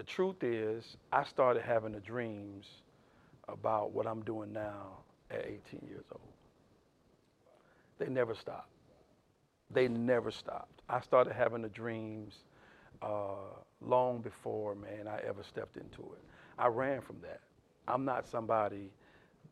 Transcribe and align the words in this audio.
the 0.00 0.06
truth 0.06 0.42
is, 0.42 0.96
I 1.12 1.24
started 1.24 1.62
having 1.62 1.92
the 1.92 2.00
dreams 2.00 2.64
about 3.48 3.92
what 3.92 4.06
I'm 4.06 4.22
doing 4.22 4.50
now 4.50 4.96
at 5.30 5.44
18 5.44 5.86
years 5.86 6.06
old. 6.10 6.22
They 7.98 8.06
never 8.08 8.34
stopped. 8.34 8.70
They 9.70 9.88
never 9.88 10.30
stopped. 10.30 10.80
I 10.88 11.02
started 11.02 11.34
having 11.34 11.60
the 11.60 11.68
dreams 11.68 12.32
uh, 13.02 13.52
long 13.82 14.22
before, 14.22 14.74
man, 14.74 15.06
I 15.06 15.20
ever 15.28 15.42
stepped 15.42 15.76
into 15.76 16.00
it. 16.00 16.22
I 16.58 16.68
ran 16.68 17.02
from 17.02 17.16
that. 17.20 17.40
I'm 17.86 18.06
not 18.06 18.26
somebody 18.26 18.88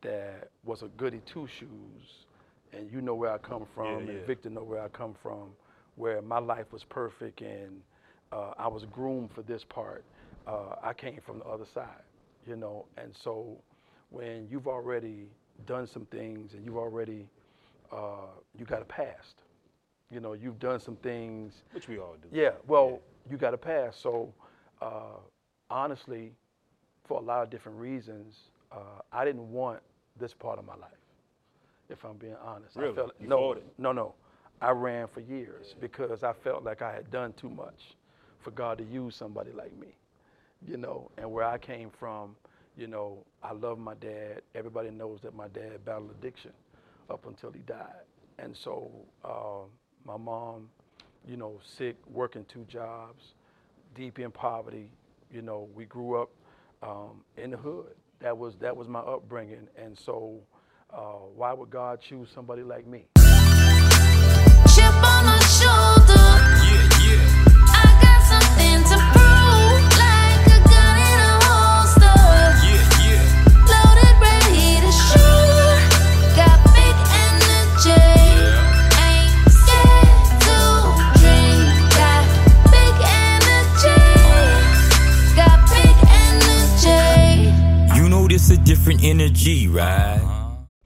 that 0.00 0.48
was 0.64 0.80
a 0.82 0.88
goody 0.96 1.20
two 1.26 1.46
shoes, 1.46 2.24
and 2.72 2.90
you 2.90 3.02
know 3.02 3.14
where 3.14 3.32
I 3.34 3.36
come 3.36 3.66
from, 3.74 3.84
Yeah, 3.84 3.98
and 3.98 4.20
yeah. 4.20 4.26
Victor 4.26 4.48
know 4.48 4.62
where 4.64 4.80
I 4.80 4.88
come 4.88 5.14
from, 5.22 5.50
where 5.96 6.22
my 6.22 6.38
life 6.38 6.72
was 6.72 6.84
perfect 6.84 7.42
and 7.42 7.82
uh, 8.32 8.52
I 8.58 8.68
was 8.68 8.86
groomed 8.86 9.30
for 9.34 9.42
this 9.42 9.62
part. 9.62 10.04
Uh, 10.48 10.76
I 10.82 10.94
came 10.94 11.20
from 11.24 11.40
the 11.40 11.44
other 11.44 11.66
side, 11.66 12.02
you 12.46 12.56
know, 12.56 12.86
and 12.96 13.14
so 13.14 13.58
when 14.10 14.48
you've 14.50 14.66
already 14.66 15.28
done 15.66 15.86
some 15.86 16.06
things 16.06 16.54
and 16.54 16.64
you've 16.64 16.78
already 16.78 17.26
uh, 17.92 18.28
you 18.58 18.64
got 18.64 18.80
a 18.80 18.86
past, 18.86 19.42
you 20.10 20.20
know, 20.20 20.32
you've 20.32 20.58
done 20.58 20.80
some 20.80 20.96
things 20.96 21.52
Which 21.72 21.88
we 21.88 21.98
all 21.98 22.16
do. 22.22 22.28
yeah, 22.32 22.52
well, 22.66 23.00
you 23.30 23.36
got 23.36 23.52
a 23.54 23.58
past, 23.58 24.00
So, 24.00 24.32
uh, 24.80 25.18
honestly, 25.70 26.32
for 27.06 27.18
a 27.18 27.22
lot 27.22 27.42
of 27.42 27.50
different 27.50 27.78
reasons, 27.78 28.36
uh, 28.72 29.00
I 29.12 29.24
didn't 29.24 29.50
want 29.50 29.80
this 30.18 30.32
part 30.34 30.58
of 30.58 30.64
my 30.66 30.76
life. 30.76 30.90
If 31.90 32.04
I'm 32.04 32.16
being 32.16 32.36
honest, 32.42 32.76
Really? 32.76 32.92
I 32.92 32.94
felt 32.94 33.12
You 33.20 33.28
no, 33.28 33.56
no, 33.78 33.92
no. 33.92 34.14
I 34.60 34.70
ran 34.70 35.08
for 35.08 35.20
years 35.20 35.74
because 35.80 36.22
I 36.22 36.32
felt 36.32 36.64
like 36.64 36.82
I 36.82 36.92
had 36.92 37.10
done 37.10 37.32
too 37.34 37.48
much 37.50 37.94
for 38.40 38.50
God 38.50 38.78
to 38.78 38.84
use 38.84 39.14
somebody 39.14 39.52
like 39.52 39.76
me, 39.78 39.88
you 40.66 40.76
know. 40.76 41.10
And 41.18 41.30
where 41.30 41.44
I 41.44 41.58
came 41.58 41.90
from, 41.98 42.36
you 42.76 42.86
know, 42.86 43.24
I 43.42 43.52
love 43.52 43.78
my 43.78 43.94
dad. 43.94 44.42
Everybody 44.54 44.90
knows 44.90 45.20
that 45.22 45.34
my 45.34 45.48
dad 45.48 45.84
battled 45.84 46.10
addiction 46.10 46.52
up 47.10 47.26
until 47.26 47.50
he 47.52 47.60
died, 47.60 48.04
and 48.38 48.56
so 48.56 48.90
uh, 49.24 49.66
my 50.04 50.16
mom 50.16 50.68
you 51.28 51.36
know, 51.36 51.60
sick, 51.76 51.96
working 52.10 52.44
two 52.52 52.64
jobs, 52.64 53.22
deep 53.94 54.18
in 54.18 54.30
poverty. 54.30 54.90
You 55.30 55.42
know, 55.42 55.68
we 55.74 55.84
grew 55.84 56.20
up 56.20 56.30
um, 56.82 57.22
in 57.36 57.50
the 57.50 57.56
hood. 57.56 57.94
That 58.20 58.36
was 58.36 58.54
that 58.60 58.76
was 58.76 58.88
my 58.88 59.00
upbringing, 59.00 59.68
and 59.76 59.96
so 59.96 60.40
uh, 60.92 61.20
why 61.36 61.52
would 61.52 61.70
God 61.70 62.00
choose 62.00 62.28
somebody 62.34 62.62
like 62.62 62.86
me? 62.86 63.04
Chip 64.74 64.94
on 64.94 65.26
my 65.26 65.38
shoulder. 65.40 65.97
This 88.48 88.56
a 88.58 88.62
different 88.62 89.04
energy, 89.04 89.68
right? 89.68 90.22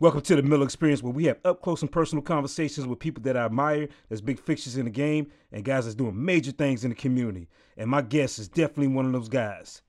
Welcome 0.01 0.23
to 0.23 0.35
the 0.35 0.43
Miller 0.43 0.65
Experience, 0.65 1.01
where 1.01 1.13
we 1.13 1.27
have 1.27 1.39
up 1.45 1.63
close 1.63 1.81
and 1.81 1.93
personal 1.93 2.21
conversations 2.21 2.89
with 2.89 2.99
people 2.99 3.23
that 3.23 3.37
I 3.37 3.45
admire, 3.45 3.89
that's 4.09 4.21
big 4.21 4.41
fixtures 4.41 4.77
in 4.77 4.87
the 4.87 4.91
game, 4.91 5.31
and 5.53 5.65
guys 5.65 5.85
that's 5.85 5.95
doing 5.95 6.25
major 6.25 6.51
things 6.51 6.83
in 6.83 6.91
the 6.91 6.97
community. 6.97 7.49
And 7.77 7.89
my 7.89 8.03
guest 8.03 8.41
is 8.41 8.49
definitely 8.49 8.89
one 8.89 9.07
of 9.07 9.13
those 9.13 9.29
guys. 9.29 9.83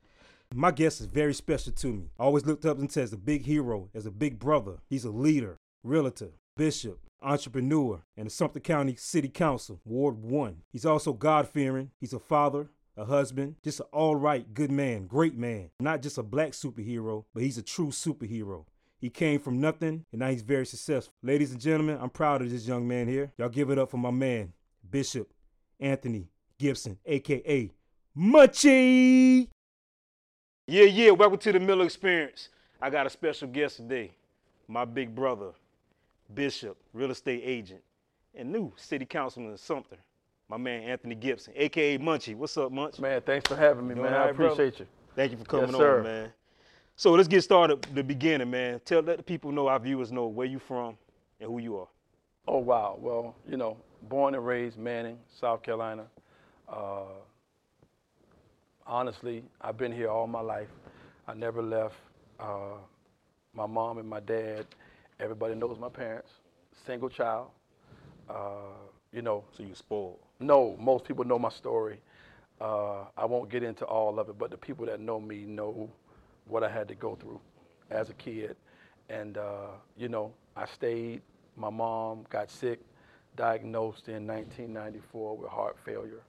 My 0.53 0.69
guest 0.69 1.01
is 1.01 1.07
very 1.07 1.33
special 1.33 1.73
to 1.73 1.87
me. 1.87 2.11
I 2.19 2.25
always 2.25 2.45
looked 2.45 2.63
up 2.63 2.77
to 2.77 2.83
him 2.83 3.03
as 3.03 3.11
a 3.11 3.17
big 3.17 3.43
hero, 3.43 3.89
as 3.95 4.05
a 4.05 4.11
big 4.11 4.37
brother. 4.37 4.77
He's 4.87 5.05
a 5.05 5.11
leader, 5.11 5.57
realtor, 5.83 6.33
bishop, 6.55 6.99
entrepreneur, 7.23 8.03
and 8.15 8.27
the 8.27 8.29
Sumter 8.29 8.59
County 8.59 8.95
City 8.97 9.29
Council, 9.29 9.81
Ward 9.83 10.21
1. 10.21 10.57
He's 10.71 10.85
also 10.85 11.11
God 11.11 11.47
fearing. 11.47 11.89
He's 11.99 12.13
a 12.13 12.19
father, 12.19 12.69
a 12.95 13.05
husband, 13.05 13.55
just 13.63 13.79
an 13.79 13.87
all 13.91 14.15
right, 14.15 14.53
good 14.53 14.71
man, 14.71 15.07
great 15.07 15.35
man. 15.35 15.69
Not 15.79 16.01
just 16.01 16.17
a 16.17 16.23
black 16.23 16.51
superhero, 16.51 17.25
but 17.33 17.43
he's 17.43 17.57
a 17.57 17.63
true 17.63 17.87
superhero. 17.87 18.65
He 18.99 19.09
came 19.09 19.39
from 19.39 19.59
nothing 19.59 20.05
and 20.11 20.19
now 20.19 20.29
he's 20.29 20.41
very 20.41 20.65
successful. 20.65 21.13
Ladies 21.21 21.51
and 21.51 21.59
gentlemen, 21.59 21.97
I'm 21.99 22.09
proud 22.09 22.41
of 22.41 22.49
this 22.49 22.67
young 22.67 22.87
man 22.87 23.07
here. 23.07 23.31
Y'all 23.37 23.49
give 23.49 23.69
it 23.69 23.79
up 23.79 23.89
for 23.91 23.97
my 23.97 24.11
man, 24.11 24.53
Bishop 24.89 25.33
Anthony 25.79 26.29
Gibson, 26.57 26.97
aka 27.05 27.71
Munchie. 28.17 29.49
Yeah, 30.67 30.83
yeah. 30.85 31.11
Welcome 31.11 31.39
to 31.39 31.51
the 31.51 31.59
Miller 31.59 31.85
Experience. 31.85 32.49
I 32.81 32.89
got 32.89 33.05
a 33.05 33.09
special 33.09 33.47
guest 33.49 33.77
today. 33.77 34.11
My 34.67 34.85
big 34.85 35.13
brother, 35.13 35.51
Bishop, 36.33 36.77
real 36.93 37.11
estate 37.11 37.41
agent, 37.43 37.81
and 38.33 38.51
new 38.51 38.71
city 38.77 39.05
councilman 39.05 39.51
in 39.51 39.57
Sumter. 39.57 39.97
My 40.49 40.57
man 40.57 40.83
Anthony 40.83 41.15
Gibson, 41.15 41.53
aka 41.55 41.97
Munchie. 41.97 42.35
What's 42.35 42.57
up, 42.57 42.71
Munch? 42.71 42.99
Man, 42.99 43.21
thanks 43.21 43.47
for 43.47 43.55
having 43.55 43.87
me, 43.87 43.95
Doing 43.95 44.05
man. 44.05 44.13
all 44.13 44.19
I 44.19 44.25
right, 44.27 44.35
brother? 44.35 44.53
appreciate 44.53 44.79
you. 44.79 44.87
Thank 45.15 45.31
you 45.31 45.37
for 45.37 45.45
coming 45.45 45.67
Yes, 45.71 45.75
on, 45.75 46.03
man. 46.03 46.33
So 46.95 47.11
let's 47.13 47.27
get 47.27 47.41
started 47.41 47.81
the 47.93 48.03
beginning, 48.03 48.51
man. 48.51 48.79
Tell 48.85 49.01
let 49.01 49.17
the 49.17 49.23
people 49.23 49.51
know, 49.51 49.67
our 49.67 49.79
viewers 49.79 50.11
know 50.11 50.27
where 50.27 50.45
you 50.47 50.59
from 50.59 50.97
and 51.39 51.49
who 51.49 51.59
you 51.59 51.77
are. 51.77 51.87
Oh 52.47 52.59
wow. 52.59 52.97
Well, 52.99 53.35
you 53.49 53.57
know, 53.57 53.77
born 54.09 54.35
and 54.35 54.45
raised 54.45 54.77
Manning, 54.77 55.17
South 55.39 55.63
Carolina. 55.63 56.05
Uh, 56.67 57.05
honestly, 58.85 59.43
I've 59.61 59.77
been 59.77 59.91
here 59.91 60.09
all 60.09 60.27
my 60.27 60.41
life. 60.41 60.69
I 61.27 61.33
never 61.33 61.61
left. 61.61 61.95
Uh, 62.39 62.77
my 63.53 63.65
mom 63.65 63.97
and 63.97 64.07
my 64.09 64.19
dad. 64.19 64.65
Everybody 65.19 65.55
knows 65.55 65.77
my 65.79 65.89
parents. 65.89 66.29
Single 66.85 67.09
child. 67.09 67.47
Uh, 68.29 68.75
you 69.13 69.21
know, 69.21 69.43
So 69.55 69.63
you 69.63 69.75
spoiled. 69.75 70.19
no, 70.39 70.75
most 70.79 71.05
people 71.05 71.23
know 71.23 71.39
my 71.39 71.49
story. 71.49 71.99
Uh, 72.59 73.05
I 73.17 73.25
won't 73.25 73.49
get 73.49 73.63
into 73.63 73.85
all 73.85 74.19
of 74.19 74.29
it, 74.29 74.37
but 74.37 74.51
the 74.51 74.57
people 74.57 74.85
that 74.87 74.99
know 74.99 75.19
me 75.19 75.45
know 75.45 75.89
what 76.45 76.63
I 76.63 76.69
had 76.69 76.87
to 76.89 76.95
go 76.95 77.15
through 77.15 77.39
as 77.89 78.09
a 78.09 78.13
kid. 78.13 78.55
And, 79.09 79.37
uh, 79.37 79.67
you 79.97 80.07
know, 80.09 80.33
I 80.55 80.65
stayed. 80.65 81.21
My 81.55 81.69
mom 81.69 82.25
got 82.29 82.49
sick, 82.49 82.79
diagnosed 83.35 84.07
in 84.07 84.25
1994 84.27 85.37
with 85.37 85.49
heart 85.49 85.77
failure. 85.85 86.21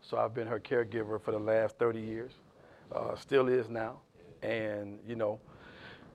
So 0.00 0.16
I've 0.18 0.34
been 0.34 0.46
her 0.46 0.60
caregiver 0.60 1.20
for 1.20 1.30
the 1.32 1.38
last 1.38 1.78
30 1.78 2.00
years, 2.00 2.32
uh, 2.94 3.14
still 3.16 3.48
is 3.48 3.68
now. 3.68 4.00
And, 4.42 4.98
you 5.06 5.14
know, 5.16 5.38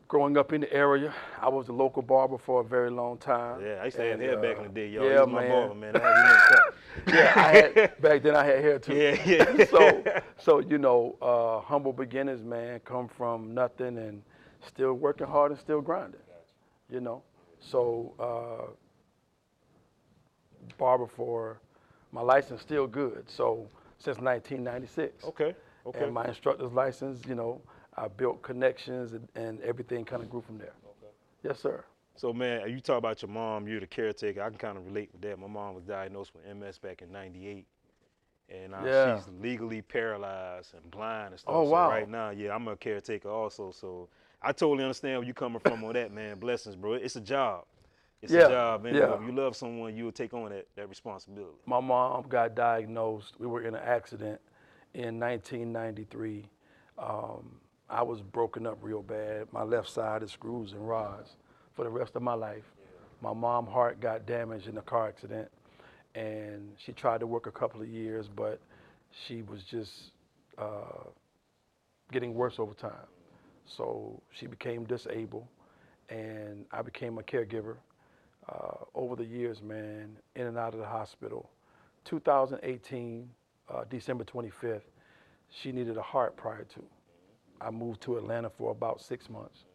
growing 0.08 0.38
up 0.38 0.54
in 0.54 0.62
the 0.62 0.74
area, 0.74 1.14
I 1.42 1.50
was 1.50 1.68
a 1.68 1.74
local 1.74 2.02
barber 2.02 2.38
for 2.38 2.62
a 2.62 2.64
very 2.64 2.90
long 2.90 3.18
time. 3.18 3.62
Yeah, 3.62 3.80
I 3.82 3.86
used 3.86 3.98
to 3.98 4.04
have 4.04 4.20
hair 4.20 4.38
back 4.38 4.58
uh, 4.58 4.62
in 4.62 4.68
the 4.68 4.74
day, 4.74 4.88
y'all. 4.90 5.06
Yeah, 5.06 5.22
was 5.22 5.30
my 5.30 5.42
man. 5.42 5.52
barber, 5.52 5.76
man. 5.76 5.96
I 5.96 6.70
yeah, 7.08 7.34
I 7.36 7.56
had 7.56 7.74
back 8.02 8.24
then. 8.24 8.36
I 8.36 8.44
had 8.44 8.60
hair 8.62 8.80
too. 8.80 8.96
Yeah, 8.96 9.22
yeah. 9.26 9.66
so, 9.70 10.04
so 10.38 10.60
you 10.60 10.78
know, 10.78 11.16
uh, 11.22 11.60
humble 11.62 11.94
beginnings, 11.94 12.44
man. 12.44 12.80
Come 12.82 13.08
from 13.08 13.54
nothing 13.54 13.98
and 13.98 14.22
still 14.66 14.94
working 14.94 15.28
hard 15.28 15.52
and 15.52 15.60
still 15.60 15.82
grinding. 15.82 16.22
You 16.90 17.02
know, 17.02 17.24
so 17.60 18.14
uh, 18.20 18.72
barber 20.78 21.08
for 21.08 21.60
my 22.12 22.22
license 22.22 22.62
still 22.62 22.88
good. 22.88 23.26
So 23.28 23.68
since 24.00 24.20
1996. 24.20 25.26
Okay. 25.26 25.56
Okay. 25.86 26.04
And 26.04 26.14
my 26.14 26.26
instructor's 26.26 26.74
license, 26.74 27.26
you 27.26 27.36
know, 27.36 27.62
I 27.98 28.08
built 28.08 28.42
connections 28.44 29.14
and, 29.14 29.28
and 29.36 29.62
everything 29.62 30.06
kind 30.06 30.22
of 30.22 30.30
grew 30.30 30.42
from 30.42 30.58
there. 30.58 30.74
Yes, 31.44 31.60
sir. 31.60 31.84
So 32.16 32.34
man, 32.34 32.70
you 32.70 32.80
talk 32.80 32.98
about 32.98 33.22
your 33.22 33.30
mom, 33.30 33.68
you're 33.68 33.80
the 33.80 33.88
caretaker. 33.88 34.42
I 34.42 34.50
can 34.50 34.58
kind 34.58 34.78
of 34.78 34.86
relate 34.86 35.10
with 35.12 35.22
that. 35.22 35.40
My 35.40 35.48
mom 35.48 35.76
was 35.76 35.84
diagnosed 35.84 36.32
with 36.34 36.46
MS 36.56 36.78
back 36.80 37.02
in 37.02 37.12
'98, 37.12 37.66
and 38.50 38.74
uh, 38.74 38.86
Yeah. 38.86 39.16
she's 39.16 39.28
legally 39.42 39.82
paralyzed 39.82 40.74
and 40.74 40.90
blind 40.90 41.32
and 41.32 41.40
stuff. 41.40 41.54
Oh, 41.56 41.64
so 41.64 41.70
wow. 41.70 41.90
right 41.90 42.10
now, 42.10 42.32
yeah, 42.32 42.56
I'm 42.56 42.68
a 42.68 42.76
caretaker 42.76 43.30
also. 43.30 43.72
So 43.72 44.10
I 44.42 44.52
totally 44.52 44.84
understand 44.84 45.20
where 45.20 45.26
you're 45.26 45.34
coming 45.36 45.60
from 45.60 45.84
on 45.84 45.94
that, 45.94 46.12
man. 46.12 46.40
Blessings, 46.40 46.76
bro. 46.76 46.94
It's 46.94 47.16
a 47.16 47.22
job. 47.22 47.66
It's 48.22 48.34
Yeah, 48.34 48.46
a 48.46 48.50
job, 48.50 48.84
man. 48.84 48.96
yeah. 48.96 49.14
If 49.14 49.22
you 49.22 49.32
love 49.32 49.56
someone, 49.56 49.96
you 49.96 50.06
will 50.06 50.12
take 50.12 50.34
on 50.34 50.50
that, 50.50 50.68
that 50.76 50.90
responsibility. 50.90 51.54
My 51.68 51.80
mom 51.80 52.26
got 52.28 52.56
diagnosed. 52.56 53.36
We 53.40 53.46
were 53.46 53.62
in 53.62 53.76
an 53.76 53.84
accident 53.84 54.42
in 54.96 55.20
1993. 55.20 56.46
Um, 56.98 57.60
I 57.90 58.04
was 58.04 58.22
broken 58.22 58.68
up 58.68 58.78
real 58.82 59.02
bad. 59.02 59.48
My 59.54 59.64
left 59.64 59.90
side 59.90 60.24
is 60.24 60.32
screws 60.32 60.74
and 60.74 60.88
rods 60.88 61.36
for 61.74 61.84
the 61.84 61.90
rest 61.90 62.16
of 62.16 62.22
my 62.22 62.34
life. 62.34 62.66
My 63.22 63.34
mom's 63.34 63.70
heart 63.70 64.00
got 64.00 64.26
damaged 64.26 64.68
in 64.68 64.78
a 64.78 64.82
car 64.82 65.08
accident, 65.08 65.50
and 66.14 66.74
she 66.78 66.92
tried 66.92 67.20
to 67.22 67.28
work 67.28 67.48
a 67.48 67.52
couple 67.52 67.82
of 67.82 67.88
years, 67.88 68.28
but 68.28 68.60
she 69.26 69.42
was 69.42 69.64
just 69.64 70.12
uh, 70.58 71.06
getting 72.12 72.34
worse 72.34 72.60
over 72.60 72.74
time. 72.74 73.08
So 73.66 74.22
she 74.32 74.48
became 74.48 74.84
disabled, 74.84 75.48
and 76.10 76.66
I 76.72 76.82
became 76.82 77.18
a 77.18 77.24
caregiver. 77.24 77.78
Uh, 78.50 78.86
over 78.96 79.18
the 79.18 79.26
years, 79.26 79.62
man, 79.62 80.16
in 80.36 80.48
and 80.48 80.58
out 80.58 80.74
of 80.74 80.80
the 80.80 80.86
hospital. 80.86 81.50
2018, 82.06 83.30
uh, 83.70 83.84
December 83.90 84.24
25th, 84.24 84.84
she 85.50 85.74
needed 85.74 85.98
a 85.98 86.02
heart 86.02 86.38
prior 86.38 86.64
to. 86.64 86.82
I 87.62 87.72
moved 87.72 88.02
to 88.02 88.18
Atlanta 88.18 88.50
for 88.50 88.72
about 88.72 89.02
six 89.02 89.30
months, 89.30 89.66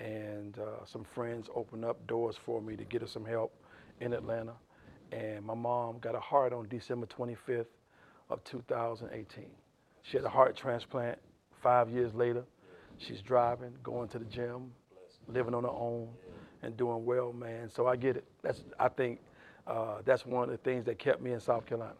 and 0.00 0.58
uh, 0.58 0.84
some 0.84 1.04
friends 1.04 1.48
opened 1.54 1.84
up 1.84 2.04
doors 2.06 2.36
for 2.36 2.60
me 2.60 2.76
to 2.76 2.84
get 2.84 3.02
her 3.02 3.06
some 3.06 3.24
help 3.24 3.52
in 4.00 4.12
Atlanta. 4.12 4.54
And 5.12 5.44
my 5.44 5.54
mom 5.54 5.98
got 5.98 6.14
a 6.14 6.20
heart 6.20 6.52
on 6.52 6.68
December 6.68 7.06
25th 7.06 7.66
of 8.30 8.42
2018. 8.44 9.46
She 10.02 10.16
had 10.16 10.24
a 10.24 10.28
heart 10.28 10.56
transplant. 10.56 11.18
Five 11.62 11.90
years 11.90 12.14
later, 12.14 12.44
she's 12.98 13.20
driving, 13.20 13.72
going 13.82 14.08
to 14.08 14.18
the 14.18 14.24
gym, 14.26 14.70
living 15.26 15.54
on 15.54 15.64
her 15.64 15.70
own, 15.70 16.08
and 16.62 16.76
doing 16.76 17.04
well, 17.04 17.32
man. 17.32 17.70
So 17.70 17.86
I 17.86 17.96
get 17.96 18.16
it. 18.16 18.24
That's 18.42 18.62
I 18.78 18.88
think 18.88 19.20
uh, 19.66 19.96
that's 20.04 20.24
one 20.24 20.44
of 20.44 20.50
the 20.50 20.58
things 20.58 20.84
that 20.86 20.98
kept 20.98 21.20
me 21.20 21.32
in 21.32 21.40
South 21.40 21.66
Carolina, 21.66 21.94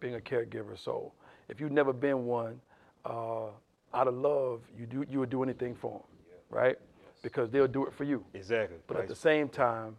being 0.00 0.14
a 0.14 0.20
caregiver. 0.20 0.78
So 0.78 1.12
if 1.48 1.60
you've 1.60 1.72
never 1.72 1.92
been 1.92 2.26
one, 2.26 2.60
uh, 3.04 3.48
out 3.94 4.08
of 4.08 4.14
love, 4.14 4.60
you 4.78 4.86
do 4.86 5.04
you 5.08 5.20
would 5.20 5.30
do 5.30 5.42
anything 5.42 5.74
for 5.74 5.92
them, 5.92 6.02
right? 6.50 6.76
Because 7.22 7.50
they'll 7.50 7.68
do 7.68 7.86
it 7.86 7.92
for 7.92 8.04
you. 8.04 8.24
Exactly. 8.34 8.78
But 8.86 8.96
Like- 8.96 9.02
at 9.04 9.08
the 9.08 9.14
same 9.16 9.48
time, 9.48 9.96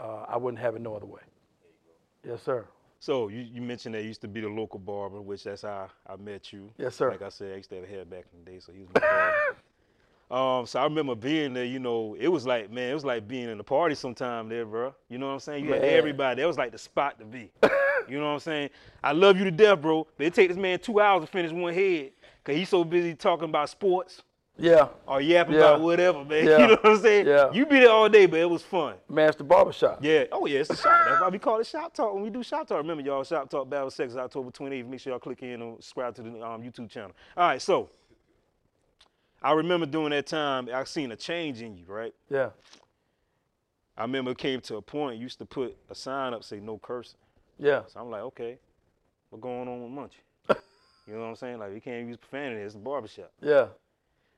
uh, 0.00 0.26
I 0.28 0.36
wouldn't 0.36 0.60
have 0.60 0.74
it 0.76 0.80
no 0.82 0.94
other 0.96 1.06
way. 1.06 1.20
Yes, 2.24 2.42
sir. 2.42 2.66
So 2.98 3.28
you, 3.28 3.40
you 3.40 3.62
mentioned 3.62 3.94
that 3.94 4.02
you 4.02 4.08
used 4.08 4.22
to 4.22 4.28
be 4.28 4.40
the 4.40 4.48
local 4.48 4.78
barber, 4.78 5.20
which 5.20 5.44
that's 5.44 5.62
how 5.62 5.88
I 6.06 6.16
met 6.16 6.52
you. 6.52 6.70
Yes, 6.78 6.96
sir. 6.96 7.10
Like 7.10 7.22
I 7.22 7.28
said, 7.28 7.52
I 7.52 7.56
used 7.56 7.68
to 7.70 7.76
have 7.76 7.84
a 7.84 7.86
hair 7.86 8.04
back 8.04 8.24
in 8.32 8.44
the 8.44 8.50
day, 8.50 8.58
so 8.58 8.72
he 8.72 8.80
was 8.80 8.88
my 8.94 9.00
barber. 9.00 10.60
um, 10.60 10.66
so 10.66 10.80
I 10.80 10.84
remember 10.84 11.14
being 11.14 11.54
there. 11.54 11.64
You 11.64 11.78
know, 11.78 12.16
it 12.18 12.28
was 12.28 12.46
like 12.46 12.70
man, 12.70 12.90
it 12.90 12.94
was 12.94 13.04
like 13.04 13.28
being 13.28 13.48
in 13.48 13.58
the 13.58 13.64
party 13.64 13.94
sometime 13.94 14.48
there, 14.48 14.64
bro. 14.64 14.94
You 15.08 15.18
know 15.18 15.26
what 15.28 15.34
I'm 15.34 15.40
saying? 15.40 15.64
You 15.64 15.72
had 15.74 15.84
everybody. 15.84 16.40
That 16.40 16.48
was 16.48 16.58
like 16.58 16.72
the 16.72 16.78
spot 16.78 17.18
to 17.20 17.24
be. 17.24 17.50
you 18.08 18.18
know 18.18 18.26
what 18.26 18.32
I'm 18.32 18.40
saying? 18.40 18.70
I 19.04 19.12
love 19.12 19.36
you 19.38 19.44
to 19.44 19.50
death, 19.50 19.80
bro. 19.80 20.06
But 20.16 20.26
it 20.26 20.34
take 20.34 20.48
this 20.48 20.56
man 20.58 20.78
two 20.78 20.98
hours 20.98 21.20
to 21.22 21.26
finish 21.30 21.52
one 21.52 21.74
head, 21.74 22.10
cause 22.46 22.54
he's 22.54 22.68
so 22.70 22.82
busy 22.84 23.14
talking 23.14 23.48
about 23.50 23.68
sports 23.68 24.22
Yeah, 24.58 24.88
or 25.06 25.20
yapping 25.20 25.54
Yeah. 25.54 25.60
about 25.60 25.80
whatever, 25.82 26.24
man. 26.24 26.44
Yeah. 26.48 26.58
You 26.60 26.66
know 26.68 26.74
what 26.76 26.86
I'm 26.86 26.98
saying? 27.02 27.26
Yeah. 27.26 27.52
You 27.52 27.66
be 27.66 27.80
there 27.80 27.90
all 27.90 28.08
day, 28.08 28.24
but 28.24 28.40
it 28.40 28.48
was 28.48 28.62
fun. 28.62 28.94
Master 29.08 29.44
Barbershop. 29.44 29.98
Yeah. 30.02 30.24
Oh 30.32 30.46
yeah, 30.46 30.60
it's 30.60 30.70
a 30.70 30.76
shop. 30.76 31.06
That's 31.08 31.20
why 31.20 31.28
we 31.28 31.38
call 31.38 31.60
it 31.60 31.66
Shop 31.66 31.92
Talk. 31.92 32.14
When 32.14 32.22
we 32.22 32.30
do 32.30 32.42
Shop 32.42 32.66
Talk, 32.66 32.78
remember 32.78 33.02
y'all, 33.02 33.22
Shop 33.24 33.50
Talk 33.50 33.68
Battle 33.68 33.90
Sex 33.90 34.12
is 34.12 34.16
October 34.16 34.50
28th. 34.50 34.88
Make 34.88 35.00
sure 35.00 35.12
y'all 35.12 35.20
click 35.20 35.42
in 35.42 35.60
and 35.60 35.74
subscribe 35.76 36.14
to 36.14 36.22
the 36.22 36.30
um, 36.42 36.62
YouTube 36.62 36.88
channel. 36.88 37.12
All 37.36 37.48
right, 37.48 37.60
so 37.60 37.90
I 39.42 39.52
remember 39.52 39.84
during 39.84 40.10
that 40.10 40.26
time, 40.26 40.70
I 40.72 40.84
seen 40.84 41.12
a 41.12 41.16
change 41.16 41.60
in 41.60 41.76
you, 41.76 41.84
right? 41.86 42.14
Yeah, 42.30 42.50
I 43.96 44.02
remember 44.02 44.30
it 44.30 44.38
came 44.38 44.60
to 44.62 44.76
a 44.76 44.82
point 44.82 45.16
you 45.18 45.22
used 45.24 45.38
to 45.38 45.44
put 45.46 45.76
a 45.90 45.94
sign 45.94 46.32
up 46.34 46.42
say 46.44 46.60
no 46.60 46.78
cursing. 46.78 47.18
yeah, 47.58 47.82
So 47.88 48.00
I'm 48.00 48.10
like, 48.10 48.22
okay, 48.22 48.58
what 49.30 49.40
going 49.42 49.68
on 49.68 49.82
with 49.82 49.92
Munchie? 49.92 50.20
You 51.06 51.14
know 51.14 51.20
what 51.20 51.26
I'm 51.28 51.36
saying? 51.36 51.58
Like 51.58 51.72
we 51.72 51.80
can't 51.80 52.06
use 52.08 52.16
profanity. 52.16 52.60
It's 52.62 52.74
a 52.74 52.78
barbershop. 52.78 53.32
yeah. 53.40 53.66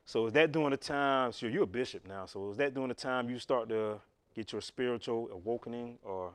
So 0.04 0.24
is 0.26 0.32
that 0.32 0.52
during 0.52 0.70
the 0.70 0.76
time? 0.78 1.32
Sure, 1.32 1.50
you're 1.50 1.64
a 1.64 1.66
bishop 1.66 2.06
now. 2.08 2.24
So 2.24 2.50
is 2.50 2.56
that 2.56 2.72
during 2.72 2.88
the 2.88 2.94
time 2.94 3.28
you 3.28 3.38
start 3.38 3.68
to 3.68 4.00
get 4.34 4.52
your 4.52 4.62
spiritual 4.62 5.28
awakening, 5.32 5.98
or 6.02 6.32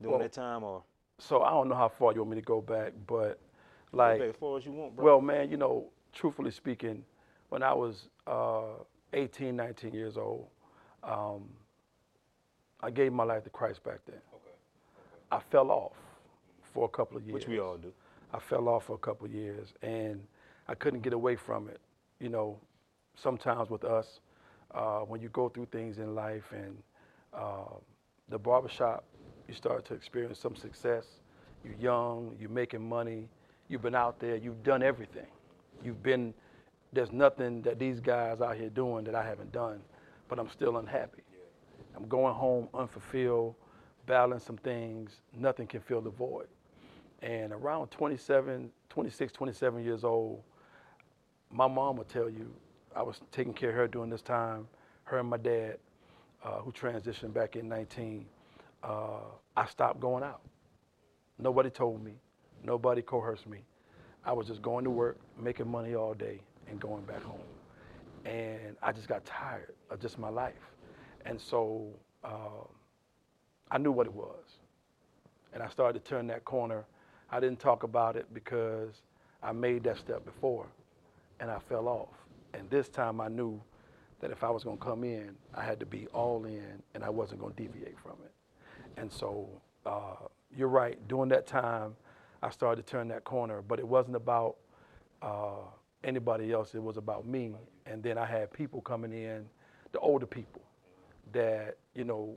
during 0.00 0.12
Well, 0.12 0.22
that 0.22 0.32
time, 0.32 0.62
or 0.64 0.82
So 1.18 1.42
I 1.42 1.50
don't 1.50 1.68
know 1.68 1.74
how 1.74 1.88
far 1.88 2.12
you 2.12 2.20
want 2.20 2.30
me 2.30 2.36
to 2.36 2.42
go 2.42 2.62
back, 2.62 2.92
but 3.06 3.38
like, 3.92 4.18
as 4.22 4.34
far 4.36 4.56
as 4.56 4.64
you 4.64 4.72
want, 4.72 4.96
bro. 4.96 5.04
well, 5.04 5.20
man, 5.20 5.50
you 5.50 5.58
know, 5.58 5.90
truthfully 6.14 6.50
speaking, 6.50 7.04
when 7.50 7.62
I 7.62 7.74
was 7.74 8.08
uh, 8.26 8.82
18, 9.12 9.54
19 9.56 9.92
years 9.92 10.16
old, 10.16 10.46
um, 11.02 11.42
I 12.80 12.90
gave 12.90 13.12
my 13.12 13.24
life 13.24 13.44
to 13.44 13.50
Christ 13.50 13.84
back 13.84 13.98
then. 14.06 14.16
Okay. 14.34 14.54
I 15.30 15.38
fell 15.50 15.70
off 15.70 15.92
for 16.72 16.86
a 16.86 16.88
couple 16.88 17.18
of 17.18 17.24
years. 17.24 17.34
which 17.34 17.46
we 17.46 17.60
all 17.60 17.76
do. 17.76 17.92
I 18.32 18.38
fell 18.38 18.68
off 18.68 18.86
for 18.86 18.94
a 18.94 18.98
couple 18.98 19.26
of 19.26 19.32
years 19.32 19.74
and 19.82 20.20
I 20.68 20.74
couldn't 20.74 21.02
get 21.02 21.12
away 21.12 21.36
from 21.36 21.68
it. 21.68 21.80
You 22.18 22.30
know, 22.30 22.58
sometimes 23.14 23.68
with 23.68 23.84
us, 23.84 24.20
uh, 24.74 25.00
when 25.00 25.20
you 25.20 25.28
go 25.28 25.48
through 25.48 25.66
things 25.66 25.98
in 25.98 26.14
life 26.14 26.50
and 26.52 26.76
uh, 27.34 27.74
the 28.28 28.38
barbershop, 28.38 29.04
you 29.48 29.54
start 29.54 29.84
to 29.86 29.94
experience 29.94 30.38
some 30.38 30.56
success. 30.56 31.04
You're 31.64 31.74
young, 31.74 32.34
you're 32.40 32.48
making 32.48 32.88
money, 32.88 33.28
you've 33.68 33.82
been 33.82 33.94
out 33.94 34.18
there, 34.18 34.36
you've 34.36 34.62
done 34.62 34.82
everything. 34.82 35.26
You've 35.84 36.02
been, 36.02 36.32
there's 36.92 37.12
nothing 37.12 37.62
that 37.62 37.78
these 37.78 38.00
guys 38.00 38.40
out 38.40 38.56
here 38.56 38.70
doing 38.70 39.04
that 39.04 39.14
I 39.14 39.24
haven't 39.24 39.52
done, 39.52 39.80
but 40.28 40.38
I'm 40.38 40.48
still 40.48 40.78
unhappy. 40.78 41.22
I'm 41.94 42.08
going 42.08 42.34
home 42.34 42.68
unfulfilled, 42.72 43.54
battling 44.06 44.38
some 44.38 44.56
things, 44.56 45.20
nothing 45.36 45.66
can 45.66 45.80
fill 45.80 46.00
the 46.00 46.10
void. 46.10 46.46
And 47.22 47.52
around 47.52 47.90
27, 47.90 48.70
26, 48.90 49.32
27 49.32 49.84
years 49.84 50.04
old, 50.04 50.42
my 51.50 51.68
mom 51.68 51.96
would 51.96 52.08
tell 52.08 52.28
you, 52.30 52.52
I 52.96 53.02
was 53.02 53.20
taking 53.30 53.54
care 53.54 53.70
of 53.70 53.76
her 53.76 53.88
during 53.88 54.10
this 54.10 54.22
time, 54.22 54.68
her 55.04 55.18
and 55.18 55.28
my 55.28 55.38
dad, 55.38 55.78
uh, 56.44 56.60
who 56.60 56.72
transitioned 56.72 57.34
back 57.34 57.56
in 57.56 57.68
19. 57.68 58.26
Uh, 58.82 59.20
I 59.56 59.66
stopped 59.66 60.00
going 60.00 60.24
out. 60.24 60.42
Nobody 61.38 61.70
told 61.70 62.04
me, 62.04 62.14
nobody 62.64 63.02
coerced 63.02 63.46
me. 63.48 63.60
I 64.24 64.32
was 64.32 64.46
just 64.48 64.62
going 64.62 64.84
to 64.84 64.90
work, 64.90 65.18
making 65.40 65.70
money 65.70 65.94
all 65.94 66.14
day, 66.14 66.40
and 66.68 66.80
going 66.80 67.04
back 67.04 67.22
home. 67.22 67.40
And 68.24 68.76
I 68.82 68.92
just 68.92 69.08
got 69.08 69.24
tired 69.24 69.72
of 69.90 70.00
just 70.00 70.18
my 70.18 70.28
life. 70.28 70.54
And 71.26 71.40
so 71.40 71.88
uh, 72.24 72.66
I 73.70 73.78
knew 73.78 73.92
what 73.92 74.06
it 74.06 74.14
was 74.14 74.58
and 75.52 75.62
I 75.62 75.68
started 75.68 76.04
to 76.04 76.08
turn 76.08 76.26
that 76.28 76.44
corner. 76.44 76.84
I 77.32 77.40
didn't 77.40 77.58
talk 77.58 77.82
about 77.82 78.16
it 78.16 78.26
because 78.34 79.02
I 79.42 79.52
made 79.52 79.84
that 79.84 79.96
step 79.96 80.24
before 80.24 80.66
and 81.40 81.50
I 81.50 81.58
fell 81.58 81.88
off. 81.88 82.10
And 82.52 82.68
this 82.68 82.90
time 82.90 83.20
I 83.20 83.28
knew 83.28 83.60
that 84.20 84.30
if 84.30 84.44
I 84.44 84.50
was 84.50 84.62
going 84.62 84.76
to 84.76 84.84
come 84.84 85.02
in, 85.02 85.30
I 85.54 85.64
had 85.64 85.80
to 85.80 85.86
be 85.86 86.06
all 86.08 86.44
in 86.44 86.82
and 86.94 87.02
I 87.02 87.08
wasn't 87.08 87.40
going 87.40 87.54
to 87.54 87.62
deviate 87.62 87.98
from 87.98 88.16
it. 88.24 88.32
And 88.98 89.10
so 89.10 89.48
uh, 89.86 90.26
you're 90.54 90.68
right, 90.68 90.98
during 91.08 91.30
that 91.30 91.46
time, 91.46 91.96
I 92.42 92.50
started 92.50 92.84
to 92.84 92.90
turn 92.90 93.08
that 93.08 93.24
corner, 93.24 93.62
but 93.62 93.78
it 93.78 93.88
wasn't 93.88 94.16
about 94.16 94.56
uh, 95.22 95.64
anybody 96.04 96.52
else, 96.52 96.74
it 96.74 96.82
was 96.82 96.98
about 96.98 97.26
me. 97.26 97.54
And 97.86 98.02
then 98.02 98.18
I 98.18 98.26
had 98.26 98.52
people 98.52 98.82
coming 98.82 99.12
in, 99.12 99.46
the 99.92 99.98
older 100.00 100.26
people, 100.26 100.62
that, 101.32 101.78
you 101.94 102.04
know, 102.04 102.36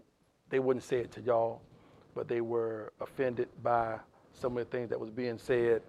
they 0.50 0.60
wouldn't 0.60 0.86
say 0.86 0.98
it 0.98 1.12
to 1.14 1.22
y'all, 1.22 1.62
but 2.14 2.30
they 2.30 2.40
were 2.40 2.94
offended 3.02 3.50
by 3.62 4.00
some 4.40 4.58
of 4.58 4.70
the 4.70 4.78
things 4.78 4.90
that 4.90 5.00
was 5.00 5.10
being 5.10 5.38
said. 5.38 5.82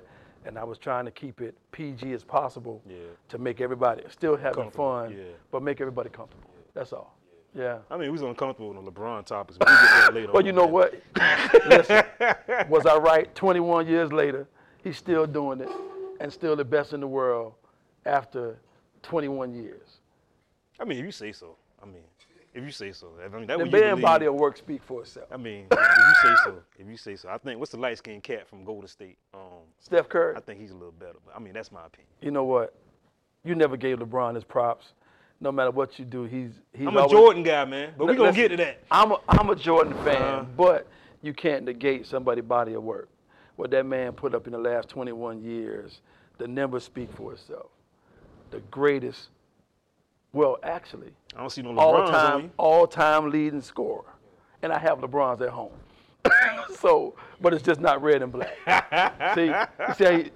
And 0.44 0.56
I 0.56 0.64
was 0.64 0.78
trying 0.78 1.04
to 1.06 1.10
keep 1.10 1.40
it 1.40 1.56
PG 1.72 2.12
as 2.12 2.22
possible 2.22 2.81
Yeah. 2.88 2.96
to 3.31 3.38
make 3.38 3.60
everybody 3.60 4.04
still 4.10 4.37
having 4.37 4.70
fun, 4.70 5.10
yeah. 5.12 5.24
but 5.50 5.62
make 5.62 5.81
everybody 5.81 6.08
comfortable. 6.08 6.50
That's 6.72 6.93
all. 6.93 7.17
Yeah. 7.53 7.79
I 7.91 7.94
mean, 7.96 8.08
we 8.08 8.12
was 8.12 8.22
uncomfortable 8.22 8.76
on 8.76 8.84
the 8.84 8.91
LeBron 8.93 9.24
topics, 9.26 9.58
but 9.58 9.67
we 9.69 9.74
get 9.74 9.91
that 9.91 10.15
later. 10.15 10.32
Well, 10.32 10.44
you 10.46 10.53
know 10.53 10.67
what? 10.67 10.94
Listen, 11.67 12.05
was 12.69 12.86
I 12.86 12.96
right? 12.98 13.34
21 13.34 13.88
years 13.88 14.12
later, 14.12 14.46
he's 14.84 14.96
still 14.96 15.26
doing 15.26 15.60
it 15.60 15.70
and 16.20 16.32
still 16.32 16.55
the 16.55 16.65
best 16.65 16.93
in 16.93 17.00
the 17.00 17.06
world 17.08 17.55
after 18.05 18.58
21 19.03 19.53
years. 19.55 19.98
I 20.79 20.84
mean, 20.84 20.98
if 20.98 21.05
you 21.05 21.10
say 21.12 21.32
so. 21.32 21.56
I 21.82 21.86
mean, 21.86 22.03
if 22.56 22.65
you 22.65 22.70
say 22.70 22.93
so. 22.93 23.08
I 23.25 23.29
mean, 23.29 23.46
that 23.46 23.58
The 23.58 23.67
you 23.96 23.96
body 24.03 24.27
of 24.27 24.34
work 24.34 24.56
speak 24.56 24.82
for 24.82 25.03
itself. 25.03 25.27
I 25.31 25.36
mean, 25.36 25.67
if 25.70 25.79
you 25.79 26.15
say 26.31 26.34
so. 26.44 26.63
If 26.79 26.89
you 26.89 26.96
say 26.96 27.17
so. 27.17 27.29
I 27.29 27.39
think 27.39 27.58
what's 27.60 27.72
the 27.72 27.79
light 27.79 27.98
skinned 27.98 28.22
cat 28.22 28.48
from 28.48 28.65
Golden 28.65 28.89
State? 28.89 29.19
Um, 29.34 29.41
Steph 29.81 30.08
Curry, 30.08 30.34
I 30.36 30.41
think 30.41 30.60
he's 30.60 30.70
a 30.70 30.75
little 30.75 30.93
better. 30.93 31.17
But 31.25 31.36
I 31.36 31.39
mean, 31.39 31.53
that's 31.53 31.70
my 31.70 31.84
opinion. 31.86 32.08
you 32.20 32.31
know 32.31 32.44
what? 32.44 32.75
You 33.44 33.55
never 33.55 33.77
gave 33.77 33.98
LeBron 33.98 34.34
his 34.34 34.44
props. 34.44 34.93
No 35.41 35.53
matter 35.53 35.70
what 35.70 35.98
you 35.98 36.05
do, 36.06 36.25
he's 36.25 36.51
he's 36.72 36.86
I'm 36.86 36.96
a 36.96 37.01
always- 37.01 37.13
Jordan 37.13 37.43
guy, 37.43 37.65
man. 37.67 37.93
But 37.98 38.06
we 38.06 38.13
Li- 38.13 38.19
gonna 38.19 38.32
get 38.32 38.48
to 38.48 38.56
that. 38.56 38.81
I'm 38.91 39.13
a, 39.13 39.19
I'm 39.29 39.51
a 39.51 39.55
Jordan 39.56 39.93
fan, 40.03 40.22
Uh-huh. 40.22 40.44
but 40.56 40.86
you 41.22 41.34
can't 41.34 41.65
negate 41.65 42.06
somebody's 42.06 42.44
body 42.44 42.72
of 42.72 42.82
work. 42.82 43.08
What 43.56 43.70
that 43.72 43.84
man 43.86 44.13
put 44.13 44.34
up 44.34 44.46
in 44.46 44.53
the 44.53 44.58
last 44.58 44.89
21 44.89 45.43
years, 45.43 46.01
the 46.39 46.48
numbers 46.48 46.84
speak 46.84 47.13
for 47.13 47.32
itself. 47.34 47.67
The 48.51 48.60
greatest, 48.70 49.29
well, 50.33 50.59
actually, 50.63 51.13
I 51.35 51.41
don't 51.41 51.51
see 51.51 51.63
no 51.63 51.77
All 51.79 52.06
time, 52.09 52.51
all 52.56 52.87
time 52.87 53.31
leading 53.31 53.61
scorer, 53.61 54.05
and 54.63 54.73
I 54.73 54.79
have 54.79 54.99
LeBron's 54.99 55.41
at 55.43 55.49
home. 55.51 55.73
so, 56.79 57.15
but 57.41 57.55
it's 57.55 57.63
just 57.63 57.81
not 57.81 58.03
red 58.03 58.23
and 58.23 58.33
black. 58.33 58.56
see, 59.35 59.47
you 59.47 59.95
see, 59.95 60.31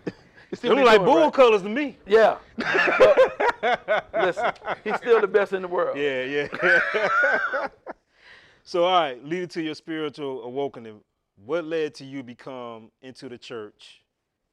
you 0.50 0.56
see 0.56 0.68
look 0.68 0.84
like 0.84 1.04
bull 1.04 1.24
right? 1.24 1.32
colors 1.32 1.62
to 1.62 1.68
me. 1.68 1.96
Yeah. 2.06 2.36
But, 2.56 4.08
listen, 4.14 4.52
he's 4.84 4.96
still 4.96 5.20
the 5.20 5.28
best 5.28 5.52
in 5.52 5.62
the 5.62 5.68
world. 5.68 5.96
Yeah, 5.98 6.24
yeah. 6.24 7.68
so, 8.64 8.84
all 8.84 9.00
right, 9.00 9.24
leading 9.24 9.48
to 9.48 9.62
your 9.62 9.74
spiritual 9.74 10.42
awakening, 10.44 11.00
what 11.44 11.64
led 11.64 11.94
to 11.96 12.04
you 12.04 12.22
become 12.22 12.90
into 13.02 13.28
the 13.28 13.38
church, 13.38 14.02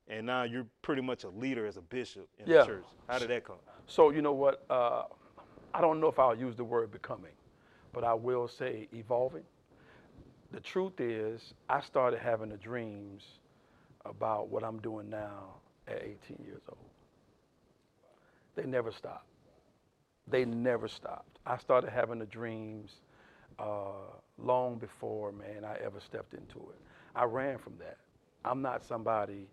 and 0.07 0.25
now 0.25 0.43
you're 0.43 0.67
pretty 0.81 1.01
much 1.01 1.23
a 1.23 1.29
leader 1.29 1.65
as 1.65 1.77
a 1.77 1.81
bishop 1.81 2.27
in 2.39 2.47
Yeah. 2.47 2.59
the 2.59 2.65
church? 2.65 2.85
How 3.07 3.19
did 3.19 3.29
that 3.29 3.43
come? 3.43 3.57
So 3.87 4.09
you 4.09 4.21
know 4.21 4.33
what? 4.33 4.65
Uh, 4.69 5.03
I 5.77 5.81
don't 5.81 6.01
know 6.01 6.07
if 6.07 6.17
I'll 6.17 6.35
use 6.35 6.57
the 6.57 6.63
word 6.63 6.91
becoming, 6.91 7.33
but 7.93 8.03
I 8.03 8.15
will 8.15 8.47
say 8.47 8.89
evolving. 8.93 9.43
The 10.51 10.59
truth 10.59 10.99
is, 10.99 11.53
I 11.69 11.81
started 11.81 12.19
having 12.19 12.49
the 12.49 12.57
dreams 12.57 13.23
about 14.05 14.49
what 14.49 14.63
I'm 14.63 14.79
doing 14.79 15.07
now 15.11 15.55
at 15.87 16.01
18 16.03 16.43
years 16.47 16.63
old. 16.69 16.79
they 18.55 18.65
never 18.65 18.91
stopped. 18.91 19.27
They 20.27 20.45
never 20.45 20.87
stopped. 20.87 21.37
I 21.45 21.57
started 21.59 21.91
having 21.91 22.19
the 22.19 22.25
dreams 22.25 22.91
uh, 23.59 24.15
long 24.39 24.79
before, 24.79 25.31
man, 25.31 25.63
I 25.63 25.77
ever 25.85 25.99
stepped 25.99 26.33
into 26.33 26.57
it. 26.57 26.79
I 27.15 27.25
ran 27.25 27.59
from 27.59 27.73
that. 27.79 27.97
I'm 28.43 28.63
not 28.63 28.83
somebody 28.83 29.47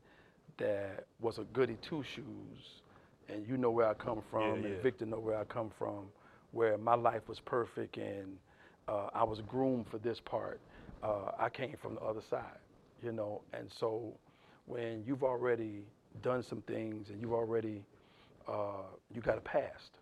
that 0.58 1.04
was 1.20 1.38
a 1.38 1.44
goody 1.52 1.76
two 1.82 2.02
shoes, 2.02 2.82
and 3.28 3.46
you 3.46 3.56
know 3.56 3.70
where 3.70 3.88
I 3.88 3.94
come 3.94 4.22
from, 4.30 4.42
Yeah, 4.62 4.68
and 4.68 4.76
yeah. 4.76 4.82
Victor 4.82 5.06
know 5.06 5.18
where 5.18 5.38
I 5.38 5.44
come 5.44 5.70
from, 5.78 6.06
where 6.52 6.76
my 6.78 6.94
life 6.94 7.28
was 7.28 7.40
perfect 7.40 7.96
and 7.96 8.36
uh, 8.88 9.08
I 9.14 9.24
was 9.24 9.40
groomed 9.42 9.86
for 9.88 9.98
this 9.98 10.20
part. 10.20 10.60
Uh, 11.02 11.30
I 11.38 11.48
came 11.48 11.76
from 11.80 11.94
the 11.96 12.00
other 12.00 12.22
side, 12.22 12.58
you 13.02 13.12
know, 13.12 13.42
and 13.52 13.70
so 13.70 14.12
when 14.66 15.02
you've 15.06 15.22
already 15.24 15.84
done 16.22 16.42
some 16.42 16.62
things 16.62 17.10
and 17.10 17.20
you've 17.20 17.32
already 17.32 17.82
uh, 18.48 18.84
you 19.14 19.20
got 19.20 19.38
a 19.38 19.40
past, 19.42 19.98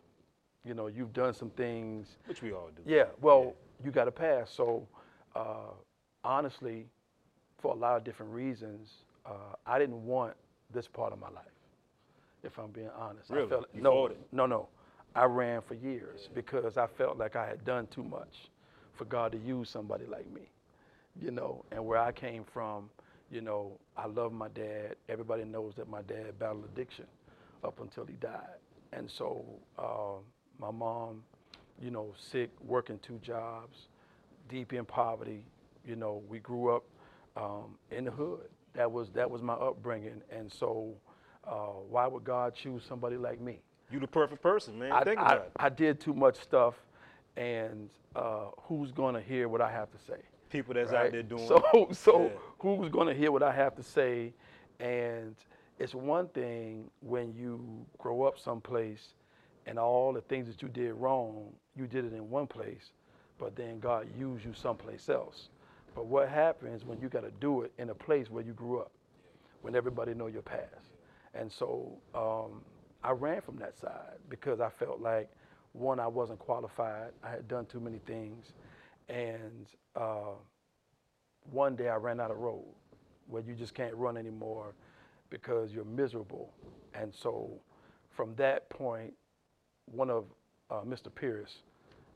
you 0.65 0.75
know, 0.75 0.87
you've 0.89 1.13
done 1.13 1.33
some 1.35 1.51
things 1.51 2.09
Which 2.27 2.43
we 2.43 2.53
all 2.53 2.71
do. 2.75 2.83
yeah, 2.85 3.05
well, 3.21 3.55
you 3.85 3.91
got 3.91 4.09
a 4.09 4.13
past, 4.13 4.55
So, 4.57 4.87
uh, 5.35 5.73
honestly, 6.25 6.87
for 7.61 7.73
a 7.73 7.77
lot 7.77 7.97
of 7.97 8.05
different 8.05 8.33
reasons, 8.33 8.91
uh, 9.27 9.55
I 9.67 9.79
didn't 9.79 10.05
want 10.05 10.35
this 10.73 10.89
part 10.89 11.13
of 11.13 11.21
my 11.21 11.29
life. 11.31 11.52
If 12.43 12.59
I'm 12.59 12.71
being 12.71 12.91
honest, 12.97 13.31
Really? 13.31 13.47
I 13.47 13.49
felt 13.49 13.67
You 13.75 13.83
no, 13.83 14.07
it? 14.07 14.19
no, 14.33 14.47
no. 14.47 14.69
I 15.15 15.25
ran 15.25 15.61
for 15.63 15.75
years 15.75 16.29
because 16.35 16.77
I 16.77 16.87
felt 16.87 17.19
like 17.19 17.37
I 17.37 17.47
had 17.47 17.65
done 17.65 17.87
too 17.89 18.03
much 18.03 18.51
for 18.95 19.05
God 19.05 19.33
to 19.33 19.39
use 19.39 19.69
somebody 19.71 20.07
like 20.07 20.31
me, 20.33 20.43
you 21.21 21.31
know. 21.31 21.65
And 21.71 21.85
where 21.85 21.99
I 21.99 22.13
came 22.13 22.45
from, 22.45 22.91
you 23.31 23.41
know, 23.41 23.79
I 23.97 24.07
love 24.07 24.33
my 24.33 24.49
dad. 24.49 24.97
Everybody 25.09 25.45
knows 25.45 25.75
that 25.77 25.89
my 25.89 26.03
dad 26.03 26.39
battled 26.39 26.65
addiction 26.65 27.07
up 27.65 27.81
until 27.81 28.05
he 28.07 28.15
died, 28.15 28.59
and 28.93 29.11
so 29.11 29.45
uh, 29.79 30.19
my 30.59 30.71
mom 30.71 31.23
you 31.81 31.91
know, 31.91 32.13
sick, 32.17 32.51
working 32.65 32.99
two 33.03 33.19
jobs, 33.19 33.89
deep 34.49 34.73
in 34.73 34.85
poverty. 34.85 35.45
You 35.85 35.97
know, 35.97 36.23
we 36.29 36.39
grew 36.39 36.75
up 36.75 36.85
um, 37.37 37.77
in 37.91 38.05
the 38.05 38.11
hood. 38.11 38.49
That 38.75 38.91
was 38.91 39.11
that 39.11 39.31
was 39.31 39.43
my 39.43 39.55
upbringing, 39.55 40.23
and 40.31 40.53
so 40.53 40.95
uh, 41.47 41.55
why 41.89 42.07
would 42.07 42.25
God 42.25 42.55
choose 42.55 42.85
somebody 42.85 43.17
like 43.17 43.41
me? 43.41 43.59
You 43.91 44.01
the 44.01 44.07
perfect 44.07 44.43
person, 44.43 44.79
man. 44.79 44.93
I, 44.93 45.05
Think 45.05 45.21
I, 45.21 45.35
about 45.35 45.47
it. 45.47 45.53
I 45.57 45.69
did 45.69 46.01
too 46.01 46.15
much 46.15 46.37
stuff, 46.41 46.75
and 47.37 47.91
uh, 48.17 48.47
who's 48.63 48.91
gonna 48.93 49.21
hear 49.21 49.49
what 49.49 49.61
I 49.61 49.71
have 49.71 49.91
to 49.93 49.99
say? 49.99 50.21
People 50.51 50.75
that's 50.75 50.93
right? 50.93 51.07
out 51.07 51.13
there 51.13 51.23
doing. 51.23 51.47
So, 51.47 51.89
so 51.93 52.23
Yeah. 52.25 52.39
who's 52.59 52.91
going 52.91 53.09
to 53.09 53.15
hear 53.15 53.33
what 53.33 53.43
I 53.43 53.53
have 53.53 53.75
to 53.77 53.83
say? 53.83 54.35
And 54.81 55.35
it's 55.79 55.95
one 55.95 56.29
thing 56.29 56.91
when 57.01 57.33
you 57.35 57.87
grow 57.99 58.23
up 58.25 58.39
someplace 58.39 59.15
and 59.67 59.79
all 59.79 60.13
the 60.13 60.21
things 60.21 60.47
that 60.49 60.61
you 60.61 60.69
did 60.69 60.93
wrong, 60.93 61.53
you 61.75 61.87
did 61.87 62.05
it 62.05 62.13
in 62.13 62.29
one 62.29 62.47
place, 62.47 62.93
but 63.39 63.57
then 63.57 63.81
God 63.81 64.09
used 64.19 64.45
you 64.45 64.53
someplace 64.53 65.09
else. 65.09 65.49
But 65.95 66.07
what 66.07 66.29
happens 66.29 66.85
when 66.85 67.01
you 67.01 67.09
got 67.09 67.23
to 67.23 67.31
do 67.41 67.63
it 67.63 67.73
in 67.79 67.91
a 67.91 67.95
place 67.95 68.31
where 68.31 68.45
you 68.45 68.53
grew 68.53 68.81
up, 68.81 68.93
when 69.63 69.75
everybody 69.75 70.13
know 70.15 70.27
your 70.27 70.43
past? 70.43 70.92
And 71.35 71.51
so 71.51 71.99
um, 72.15 72.63
I 73.03 73.13
ran 73.13 73.41
from 73.41 73.57
that 73.57 73.79
side 73.79 74.19
because 74.29 74.61
I 74.61 74.69
felt 74.69 75.01
like 75.01 75.31
one, 75.73 75.99
I 75.99 76.07
wasn't 76.07 76.39
qualified. 76.39 77.13
I 77.23 77.31
had 77.31 77.49
done 77.49 77.67
too 77.67 77.81
many 77.81 77.99
things, 78.07 78.53
and 79.09 79.67
uh, 79.97 80.35
one 81.51 81.77
day 81.77 81.89
I 81.89 81.97
ran 81.97 82.21
out 82.21 82.31
of 82.31 82.39
road 82.39 82.67
where 83.27 83.43
you 83.43 83.55
just 83.55 83.75
can't 83.75 83.95
run 83.95 84.17
anymore 84.17 84.75
because 85.31 85.73
you're 85.73 85.85
miserable. 85.85 86.53
And 86.95 87.13
so 87.15 87.51
from 88.11 88.35
that 88.37 88.69
point, 88.69 89.15
one 89.87 90.11
of 90.11 90.25
uh, 90.71 90.83
Mr. 90.87 91.13
Pierce 91.15 91.63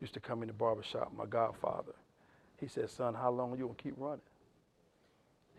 used 0.01 0.13
to 0.15 0.21
come 0.21 0.43
in 0.43 0.49
the 0.49 0.55
barbershop, 0.55 1.13
my 1.17 1.25
godfather. 1.25 1.95
He 2.61 2.69
said, 2.69 2.91
son, 2.91 3.15
how 3.15 3.31
long 3.31 3.53
are 3.53 3.57
you 3.57 3.65
gonna 3.65 3.75
keep 3.77 3.95
running? 3.97 4.21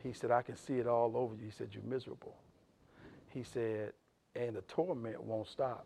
He 0.03 0.13
said, 0.13 0.31
I 0.31 0.43
can 0.43 0.55
see 0.55 0.75
it 0.75 0.87
all 0.87 1.17
over 1.17 1.35
you. 1.35 1.45
He 1.45 1.51
said, 1.51 1.69
you're 1.73 1.83
miserable. 1.83 2.35
He 3.37 3.43
said, 3.43 3.93
and 4.35 4.55
the 4.55 4.61
torment 4.61 5.21
won't 5.21 5.47
stop 5.47 5.85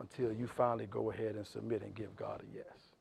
until 0.00 0.32
you 0.32 0.46
finally 0.46 0.86
go 0.86 1.10
ahead 1.10 1.34
and 1.34 1.46
submit 1.46 1.82
and 1.82 1.94
give 1.94 2.16
God 2.16 2.40
a 2.40 2.56
yes. 2.56 2.94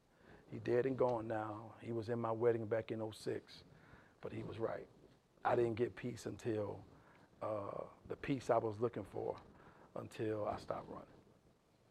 He 0.51 0.57
dead 0.59 0.85
and 0.85 0.97
gone 0.97 1.25
now. 1.25 1.71
He 1.81 1.93
was 1.93 2.09
in 2.09 2.19
my 2.19 2.31
wedding 2.31 2.65
back 2.65 2.91
in 2.91 2.99
06, 2.99 3.63
but 4.19 4.33
he 4.33 4.43
was 4.43 4.59
right. 4.59 4.85
I 5.45 5.55
didn't 5.55 5.75
get 5.75 5.95
peace 5.95 6.25
until 6.25 6.79
uh, 7.41 7.81
the 8.09 8.17
peace 8.17 8.49
I 8.49 8.57
was 8.57 8.75
looking 8.81 9.05
for 9.09 9.37
until 9.97 10.45
I 10.53 10.59
stopped 10.59 10.89
running. 10.89 11.05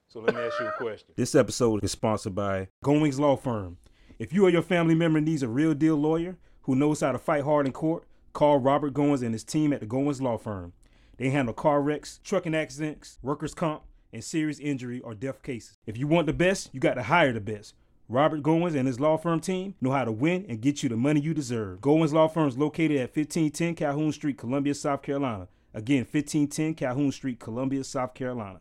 So 0.09 0.21
let 0.21 0.35
me 0.35 0.43
ask 0.43 0.61
you 0.61 0.67
a 0.67 0.73
question. 0.73 1.09
This 1.17 1.35
episode 1.35 1.83
is 1.83 1.93
sponsored 1.93 2.35
by 2.35 2.69
Goins 2.85 3.19
Law 3.19 3.37
Firm. 3.37 3.79
If 4.19 4.35
you 4.35 4.45
or 4.45 4.51
your 4.51 4.61
family 4.61 4.95
member 4.95 5.23
needs 5.23 5.43
a 5.43 5.49
real 5.49 5.73
deal 5.73 5.97
lawyer 5.97 6.37
who 6.63 6.75
knows 6.75 7.01
how 7.01 7.13
to 7.13 7.19
fight 7.19 7.45
hard 7.45 7.65
in 7.65 7.73
court, 7.73 8.05
call 8.35 8.59
Robert 8.59 8.93
Goins 8.93 9.23
and 9.23 9.33
his 9.33 9.45
team 9.45 9.73
at 9.73 9.81
the 9.81 9.87
Goins 9.87 10.21
Law 10.21 10.37
Firm. 10.37 10.75
They 11.17 11.31
handle 11.31 11.55
car 11.55 11.81
wrecks, 11.81 12.21
trucking 12.25 12.55
accidents, 12.55 13.19
workers' 13.23 13.55
comp, 13.55 13.83
and 14.13 14.23
serious 14.23 14.59
injury 14.59 15.01
or 15.01 15.15
death 15.15 15.43
cases. 15.43 15.77
If 15.87 15.97
you 15.97 16.07
want 16.07 16.27
the 16.27 16.33
best, 16.33 16.71
you 16.73 16.81
got 16.81 16.95
to 16.95 17.03
hire 17.05 17.33
the 17.33 17.41
best. 17.41 17.75
Robert 18.09 18.43
Goins 18.43 18.77
and 18.77 18.87
his 18.87 19.01
law 19.01 19.17
firm 19.17 19.41
team 19.41 19.75
know 19.81 19.91
how 19.91 20.05
to 20.05 20.13
win 20.13 20.47
and 20.49 20.61
get 20.61 20.83
you 20.83 20.89
the 20.89 20.97
money 20.97 21.21
you 21.21 21.35
deserve. 21.35 21.81
Goins 21.81 22.13
Law 22.13 22.29
Firm 22.29 22.47
is 22.47 22.57
located 22.57 22.99
at 22.99 23.17
1510 23.17 23.75
Calhoun 23.75 24.13
Street, 24.13 24.39
Columbia, 24.39 24.75
South 24.75 25.03
Carolina. 25.03 25.49
Again, 25.75 26.07
1510 26.11 26.75
Calhoun 26.75 27.11
Street, 27.11 27.41
Columbia, 27.41 27.83
South 27.83 28.15
Carolina. 28.15 28.61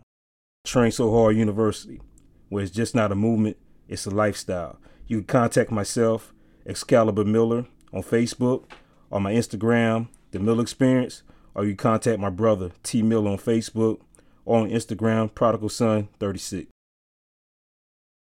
Train 0.65 0.91
So 0.91 1.11
Hard 1.11 1.37
University, 1.37 2.01
where 2.49 2.63
it's 2.63 2.71
just 2.71 2.95
not 2.95 3.11
a 3.11 3.15
movement, 3.15 3.57
it's 3.87 4.07
a 4.07 4.09
lifestyle. 4.09 4.79
You 5.05 5.17
can 5.17 5.27
contact 5.27 5.69
myself, 5.69 6.33
Excalibur 6.65 7.23
Miller, 7.23 7.67
on 7.93 8.01
Facebook, 8.01 8.63
on 9.11 9.21
my 9.21 9.33
Instagram, 9.33 10.07
The 10.31 10.39
Miller 10.39 10.63
Experience, 10.63 11.21
or 11.55 11.65
you 11.65 11.75
contact 11.75 12.19
my 12.19 12.29
brother, 12.29 12.71
T 12.83 13.01
Miller, 13.01 13.31
on 13.31 13.37
Facebook, 13.37 14.01
or 14.43 14.61
on 14.61 14.69
Instagram, 14.69 15.33
Prodigal 15.33 15.69
Son 15.69 16.09
36. 16.19 16.69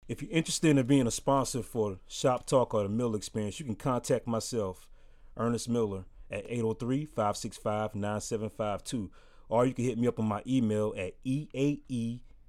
If 0.08 0.22
you're 0.22 0.32
interested 0.32 0.76
in 0.76 0.86
being 0.86 1.06
a 1.06 1.10
sponsor 1.10 1.62
for 1.62 1.98
Shop 2.08 2.46
Talk 2.46 2.72
or 2.72 2.84
the 2.84 2.88
Miller 2.88 3.18
Experience, 3.18 3.60
you 3.60 3.66
can 3.66 3.74
contact 3.74 4.26
myself, 4.26 4.88
Ernest 5.36 5.68
Miller, 5.68 6.06
at 6.30 6.46
803 6.48 7.04
565 7.04 7.94
9752. 7.94 9.10
Or 9.50 9.66
you 9.66 9.74
can 9.74 9.84
hit 9.84 9.98
me 9.98 10.08
up 10.08 10.18
on 10.18 10.26
my 10.26 10.42
email 10.46 10.94
at 10.96 11.12
E 11.24 11.46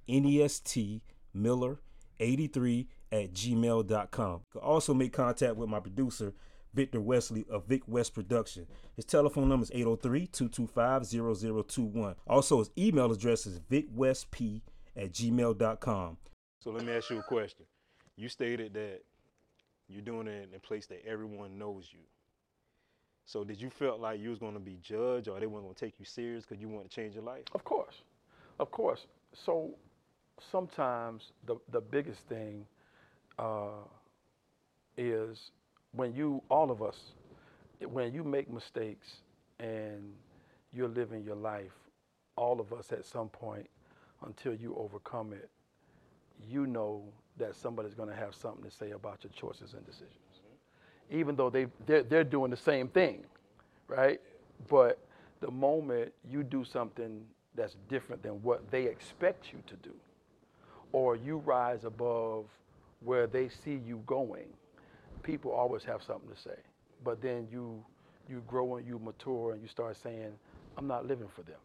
eaenestmiller83 0.08 2.86
at 3.12 3.32
gmail.com. 3.32 4.32
You 4.32 4.46
can 4.52 4.60
also 4.62 4.94
make 4.94 5.12
contact 5.12 5.56
with 5.56 5.68
my 5.68 5.80
producer, 5.80 6.32
Victor 6.74 7.00
Wesley 7.00 7.46
of 7.50 7.66
Vic 7.66 7.82
West 7.86 8.14
Production. 8.14 8.66
His 8.96 9.04
telephone 9.04 9.48
number 9.48 9.64
is 9.64 9.70
803-225-0021. 9.70 12.14
Also, 12.26 12.58
his 12.58 12.70
email 12.78 13.12
address 13.12 13.46
is 13.46 13.60
vicwestp 13.60 14.62
at 14.96 15.12
gmail.com. 15.12 16.16
So 16.62 16.70
let 16.70 16.84
me 16.84 16.92
ask 16.92 17.10
you 17.10 17.18
a 17.18 17.22
question. 17.22 17.66
You 18.16 18.28
stated 18.28 18.74
that 18.74 19.00
you're 19.88 20.02
doing 20.02 20.26
it 20.26 20.48
in 20.48 20.54
a 20.54 20.60
place 20.60 20.86
that 20.86 21.04
everyone 21.06 21.58
knows 21.58 21.88
you. 21.90 22.00
So 23.26 23.44
did 23.44 23.60
you 23.60 23.70
feel 23.70 23.98
like 23.98 24.20
you 24.20 24.30
was 24.30 24.38
going 24.38 24.54
to 24.54 24.60
be 24.60 24.78
judged 24.82 25.28
or 25.28 25.38
they 25.38 25.46
weren't 25.46 25.64
going 25.64 25.74
to 25.74 25.80
take 25.80 25.94
you 25.98 26.04
serious 26.04 26.44
because 26.44 26.60
you 26.60 26.68
want 26.68 26.90
to 26.90 26.94
change 26.94 27.14
your 27.14 27.24
life? 27.24 27.44
Of 27.54 27.64
course, 27.64 28.02
of 28.58 28.70
course. 28.70 29.06
So 29.32 29.74
sometimes 30.50 31.32
the 31.46 31.56
the 31.70 31.80
biggest 31.80 32.20
thing 32.28 32.66
uh, 33.38 33.84
is 34.96 35.52
when 35.92 36.14
you, 36.14 36.42
all 36.48 36.70
of 36.70 36.82
us, 36.82 36.98
when 37.80 38.12
you 38.12 38.22
make 38.24 38.50
mistakes 38.52 39.16
and 39.58 40.12
you're 40.72 40.88
living 40.88 41.24
your 41.24 41.36
life, 41.36 41.72
all 42.36 42.60
of 42.60 42.72
us 42.72 42.92
at 42.92 43.04
some 43.04 43.28
point, 43.28 43.68
until 44.24 44.54
you 44.54 44.74
overcome 44.76 45.32
it, 45.32 45.48
you 46.48 46.66
know 46.66 47.02
that 47.38 47.56
somebody's 47.56 47.94
going 47.94 48.08
to 48.08 48.14
have 48.14 48.34
something 48.34 48.62
to 48.62 48.70
say 48.70 48.90
about 48.90 49.24
your 49.24 49.32
choices 49.32 49.74
and 49.74 49.84
decisions. 49.84 50.14
Mm-hmm. 50.36 51.18
Even 51.18 51.36
though 51.36 51.50
they 51.50 51.66
they're, 51.86 52.02
they're 52.02 52.24
doing 52.24 52.50
the 52.50 52.56
same 52.56 52.88
thing, 52.88 53.24
right? 53.88 54.20
But 54.68 54.98
the 55.40 55.50
moment 55.50 56.12
you 56.28 56.42
do 56.42 56.64
something 56.64 57.22
that's 57.54 57.76
different 57.88 58.22
than 58.22 58.42
what 58.42 58.70
they 58.70 58.84
expect 58.84 59.52
you 59.52 59.58
to 59.66 59.74
do, 59.76 59.94
or 60.92 61.16
you 61.16 61.38
rise 61.38 61.84
above 61.84 62.46
where 63.02 63.26
they 63.26 63.48
see 63.48 63.80
you 63.86 64.02
going, 64.06 64.46
people 65.22 65.52
always 65.52 65.84
have 65.84 66.02
something 66.02 66.28
to 66.30 66.40
say. 66.40 66.56
But 67.04 67.20
then 67.22 67.48
you 67.50 67.84
you 68.28 68.42
grow 68.46 68.76
and 68.76 68.86
you 68.86 68.98
mature 68.98 69.52
and 69.52 69.60
you 69.62 69.68
start 69.68 69.96
saying, 69.96 70.32
I'm 70.76 70.86
not 70.86 71.06
living 71.06 71.28
for 71.34 71.42
them, 71.42 71.58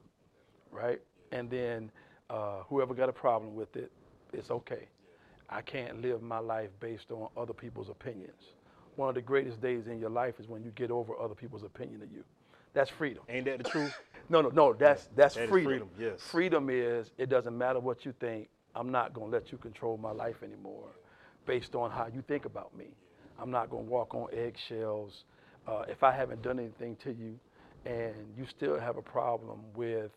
right? 0.71 0.99
And 1.31 1.49
then 1.49 1.91
uh, 2.29 2.63
whoever 2.69 2.93
got 2.95 3.07
a 3.07 3.13
problem 3.13 3.53
with 3.55 3.75
it, 3.75 3.91
it's 4.33 4.49
okay. 4.49 4.87
I 5.49 5.61
can't 5.61 6.01
live 6.01 6.23
my 6.23 6.39
life 6.39 6.69
based 6.79 7.11
on 7.11 7.27
other 7.37 7.53
people's 7.53 7.89
opinions. 7.89 8.41
One 8.95 9.09
of 9.09 9.15
the 9.15 9.21
greatest 9.21 9.61
days 9.61 9.85
in 9.87 9.99
your 9.99 10.09
life 10.09 10.39
is 10.39 10.47
when 10.47 10.63
you 10.63 10.71
get 10.71 10.89
over 10.89 11.13
other 11.19 11.35
people's 11.35 11.63
opinion 11.63 12.01
of 12.01 12.11
you. 12.11 12.23
That's 12.73 12.89
freedom. 12.89 13.23
Ain't 13.29 13.45
that 13.45 13.59
the 13.59 13.69
truth? 13.69 13.93
No, 14.27 14.41
no, 14.41 14.49
no. 14.49 14.73
That's 14.73 15.07
that's 15.15 15.35
That 15.35 15.49
freedom. 15.49 15.71
freedom, 15.71 15.89
yes. 15.99 16.19
Freedom 16.19 16.67
is 16.71 17.11
it 17.19 17.29
doesn't 17.29 17.55
matter 17.55 17.79
what 17.79 18.05
you 18.05 18.13
think. 18.19 18.49
I'm 18.73 18.91
not 18.91 19.13
going 19.13 19.29
to 19.29 19.37
let 19.37 19.51
you 19.51 19.59
control 19.59 19.97
my 19.97 20.11
life 20.11 20.41
anymore 20.41 20.87
based 21.45 21.75
on 21.75 21.91
how 21.91 22.07
you 22.07 22.23
think 22.27 22.45
about 22.45 22.75
me. 22.75 22.87
I'm 23.39 23.51
not 23.51 23.69
going 23.69 23.85
to 23.85 23.91
walk 23.91 24.13
on 24.15 24.27
eggshells. 24.33 25.11
Uh, 25.67 25.83
if 25.87 26.03
I 26.03 26.15
haven't 26.15 26.41
done 26.41 26.59
anything 26.59 26.97
to 27.03 27.11
you 27.11 27.37
and 27.85 28.13
you 28.37 28.45
still 28.57 28.79
have 28.79 28.97
a 28.97 29.01
problem 29.01 29.59
with 29.75 30.11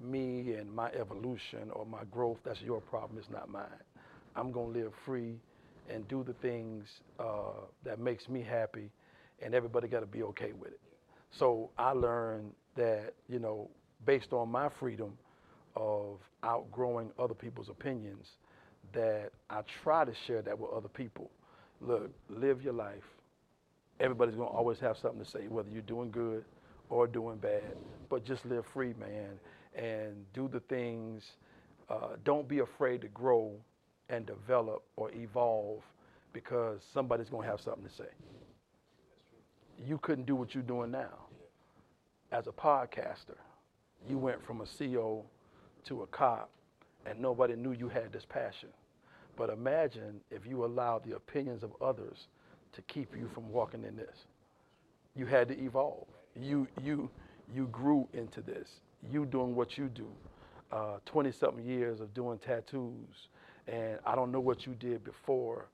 me 0.00 0.54
and 0.54 0.72
my 0.72 0.90
evolution 0.92 1.70
or 1.72 1.86
my 1.86 2.04
growth, 2.10 2.38
that's 2.44 2.60
your 2.60 2.80
problem, 2.80 3.18
it's 3.18 3.30
not 3.30 3.48
mine. 3.48 3.64
I'm 4.36 4.50
going 4.50 4.72
to 4.72 4.78
live 4.80 4.92
free 5.04 5.36
and 5.88 6.06
do 6.08 6.24
the 6.24 6.32
things 6.34 6.86
uh, 7.18 7.64
that 7.84 7.98
makes 7.98 8.28
me 8.28 8.42
happy 8.42 8.90
and 9.42 9.54
everybody 9.54 9.88
got 9.88 10.00
to 10.00 10.06
be 10.06 10.22
okay 10.22 10.52
with 10.52 10.72
it. 10.72 10.80
So 11.38 11.70
I 11.78 11.90
learned 11.90 12.52
that, 12.76 13.12
you 13.28 13.38
know, 13.38 13.68
based 14.06 14.32
on 14.32 14.50
my 14.50 14.68
freedom 14.80 15.12
of 15.76 16.18
outgrowing 16.42 17.10
other 17.18 17.34
people's 17.34 17.68
opinions, 17.68 18.26
that 18.92 19.30
I 19.50 19.60
try 19.82 20.04
to 20.04 20.12
share 20.26 20.42
that 20.42 20.58
with 20.58 20.70
other 20.70 20.88
people. 20.88 21.30
Look, 21.80 22.10
live 22.28 22.62
your 22.62 22.72
life. 22.72 23.04
Everybody's 24.00 24.34
gonna 24.34 24.48
always 24.48 24.78
have 24.80 24.96
something 24.98 25.22
to 25.22 25.30
say, 25.30 25.48
whether 25.48 25.68
you're 25.70 25.82
doing 25.82 26.10
good 26.10 26.44
or 26.90 27.06
doing 27.06 27.36
bad. 27.38 27.76
But 28.08 28.24
just 28.24 28.44
live 28.46 28.64
free, 28.66 28.94
man, 28.98 29.38
and 29.74 30.24
do 30.32 30.48
the 30.48 30.60
things. 30.60 31.24
Uh, 31.88 32.16
don't 32.24 32.48
be 32.48 32.60
afraid 32.60 33.00
to 33.02 33.08
grow 33.08 33.52
and 34.08 34.26
develop 34.26 34.82
or 34.96 35.10
evolve 35.12 35.82
because 36.32 36.80
somebody's 36.92 37.28
gonna 37.28 37.46
have 37.46 37.60
something 37.60 37.84
to 37.84 37.94
say. 37.94 38.10
You 39.86 39.98
couldn't 39.98 40.26
do 40.26 40.34
what 40.34 40.54
you're 40.54 40.62
doing 40.62 40.90
now. 40.90 41.26
As 42.32 42.46
a 42.46 42.52
podcaster, 42.52 43.36
you 44.08 44.18
went 44.18 44.44
from 44.44 44.60
a 44.60 44.66
CO 44.66 45.24
to 45.84 46.02
a 46.02 46.06
cop, 46.08 46.50
and 47.06 47.20
nobody 47.20 47.54
knew 47.54 47.72
you 47.72 47.88
had 47.88 48.12
this 48.12 48.24
passion. 48.24 48.70
But 49.36 49.50
imagine 49.50 50.20
if 50.30 50.46
you 50.46 50.64
allowed 50.64 51.04
the 51.04 51.16
opinions 51.16 51.62
of 51.62 51.72
others 51.80 52.28
to 52.72 52.82
keep 52.82 53.16
you 53.16 53.28
from 53.34 53.50
walking 53.50 53.84
in 53.84 53.96
this. 53.96 54.26
You 55.16 55.26
had 55.26 55.48
to 55.48 55.58
evolve. 55.58 56.06
You 56.40 56.66
you 56.82 57.10
you 57.54 57.66
grew 57.68 58.08
into 58.12 58.40
this. 58.40 58.68
You 59.12 59.26
doing 59.26 59.54
what 59.54 59.78
you 59.78 59.88
do. 59.88 60.08
Uh, 60.72 60.98
Twenty 61.06 61.32
something 61.32 61.64
years 61.64 62.00
of 62.00 62.12
doing 62.14 62.38
tattoos, 62.38 63.28
and 63.68 63.98
I 64.06 64.14
don't 64.14 64.32
know 64.32 64.40
what 64.40 64.66
you 64.66 64.74
did 64.74 65.04
before, 65.04 65.66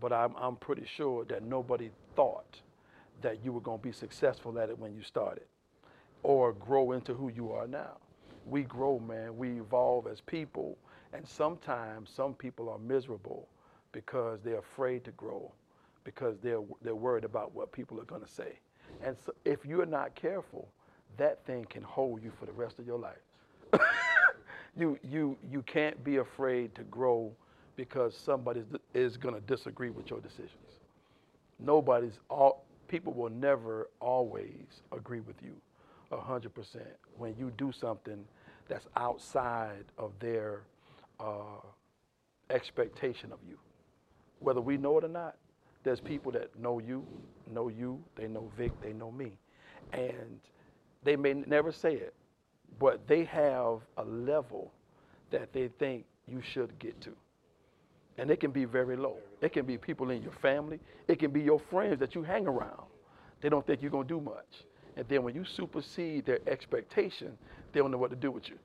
but 0.00 0.12
I'm 0.12 0.34
I'm 0.36 0.56
pretty 0.56 0.86
sure 0.96 1.24
that 1.26 1.42
nobody 1.44 1.90
thought 2.14 2.60
that 3.22 3.44
you 3.44 3.52
were 3.52 3.60
going 3.60 3.78
to 3.78 3.82
be 3.82 3.92
successful 3.92 4.58
at 4.58 4.68
it 4.68 4.78
when 4.78 4.94
you 4.94 5.02
started, 5.02 5.44
or 6.22 6.52
grow 6.52 6.92
into 6.92 7.14
who 7.14 7.30
you 7.30 7.52
are 7.52 7.66
now. 7.66 7.96
We 8.46 8.62
grow, 8.62 8.98
man. 8.98 9.36
We 9.36 9.58
evolve 9.60 10.06
as 10.06 10.20
people, 10.20 10.76
and 11.14 11.26
sometimes 11.26 12.10
some 12.10 12.34
people 12.34 12.68
are 12.68 12.78
miserable 12.78 13.48
because 13.92 14.40
they're 14.42 14.58
afraid 14.58 15.04
to 15.04 15.12
grow, 15.12 15.50
because 16.02 16.36
they're 16.42 16.62
they're 16.82 16.94
worried 16.94 17.24
about 17.24 17.54
what 17.54 17.72
people 17.72 18.00
are 18.00 18.04
going 18.04 18.22
to 18.22 18.30
say. 18.30 18.58
And 19.02 19.16
so 19.24 19.32
if 19.44 19.64
you're 19.64 19.86
not 19.86 20.14
careful, 20.14 20.68
that 21.16 21.44
thing 21.46 21.64
can 21.70 21.82
hold 21.82 22.22
you 22.22 22.32
for 22.38 22.46
the 22.46 22.52
rest 22.52 22.78
of 22.78 22.86
your 22.86 22.98
life. 22.98 23.22
you 24.76 24.98
you 25.08 25.36
you 25.50 25.62
can't 25.62 26.02
be 26.02 26.16
afraid 26.16 26.74
to 26.74 26.82
grow 26.84 27.32
because 27.76 28.16
somebody 28.16 28.62
is 28.92 29.16
going 29.16 29.34
to 29.34 29.40
disagree 29.42 29.90
with 29.90 30.10
your 30.10 30.20
decisions. 30.20 30.50
Nobody's 31.60 32.18
all 32.28 32.64
people 32.88 33.12
will 33.12 33.30
never 33.30 33.88
always 34.00 34.82
agree 34.92 35.20
with 35.20 35.36
you 35.42 35.54
100% 36.12 36.50
when 37.16 37.34
you 37.38 37.52
do 37.56 37.72
something 37.72 38.24
that's 38.68 38.86
outside 38.96 39.84
of 39.98 40.12
their 40.20 40.62
uh, 41.20 41.60
expectation 42.50 43.32
of 43.32 43.38
you. 43.48 43.58
Whether 44.40 44.60
we 44.60 44.76
know 44.76 44.98
it 44.98 45.04
or 45.04 45.08
not, 45.08 45.36
there's 45.84 46.00
people 46.00 46.32
that 46.32 46.58
know 46.58 46.78
you, 46.78 47.06
know 47.52 47.68
you, 47.68 48.02
they 48.16 48.26
know 48.26 48.50
Vic, 48.56 48.72
they 48.82 48.92
know 48.92 49.10
me. 49.10 49.38
And 49.92 50.40
they 51.04 51.16
may 51.16 51.34
never 51.34 51.72
say 51.72 51.94
it, 51.94 52.14
but 52.78 53.06
they 53.06 53.24
have 53.24 53.80
a 53.96 54.04
level 54.04 54.72
that 55.30 55.52
they 55.52 55.68
think 55.78 56.04
you 56.26 56.40
should 56.42 56.78
get 56.78 57.00
to. 57.02 57.10
And 58.16 58.30
it 58.30 58.40
can 58.40 58.50
be 58.50 58.64
very 58.64 58.96
low. 58.96 59.16
It 59.40 59.52
can 59.52 59.66
be 59.66 59.76
people 59.76 60.10
in 60.10 60.22
your 60.22 60.32
family. 60.32 60.78
It 61.08 61.18
can 61.18 61.30
be 61.30 61.40
your 61.42 61.58
friends 61.58 61.98
that 62.00 62.14
you 62.14 62.22
hang 62.22 62.46
around. 62.46 62.84
They 63.40 63.48
don't 63.48 63.66
think 63.66 63.82
you're 63.82 63.90
going 63.90 64.06
to 64.08 64.14
do 64.14 64.20
much. 64.20 64.64
And 64.96 65.06
then 65.08 65.22
when 65.24 65.34
you 65.34 65.44
supersede 65.44 66.24
their 66.24 66.38
expectation, 66.46 67.36
they 67.72 67.80
don't 67.80 67.90
know 67.90 67.98
what 67.98 68.10
to 68.10 68.16
do 68.16 68.30
with 68.30 68.44
you. 68.48 68.58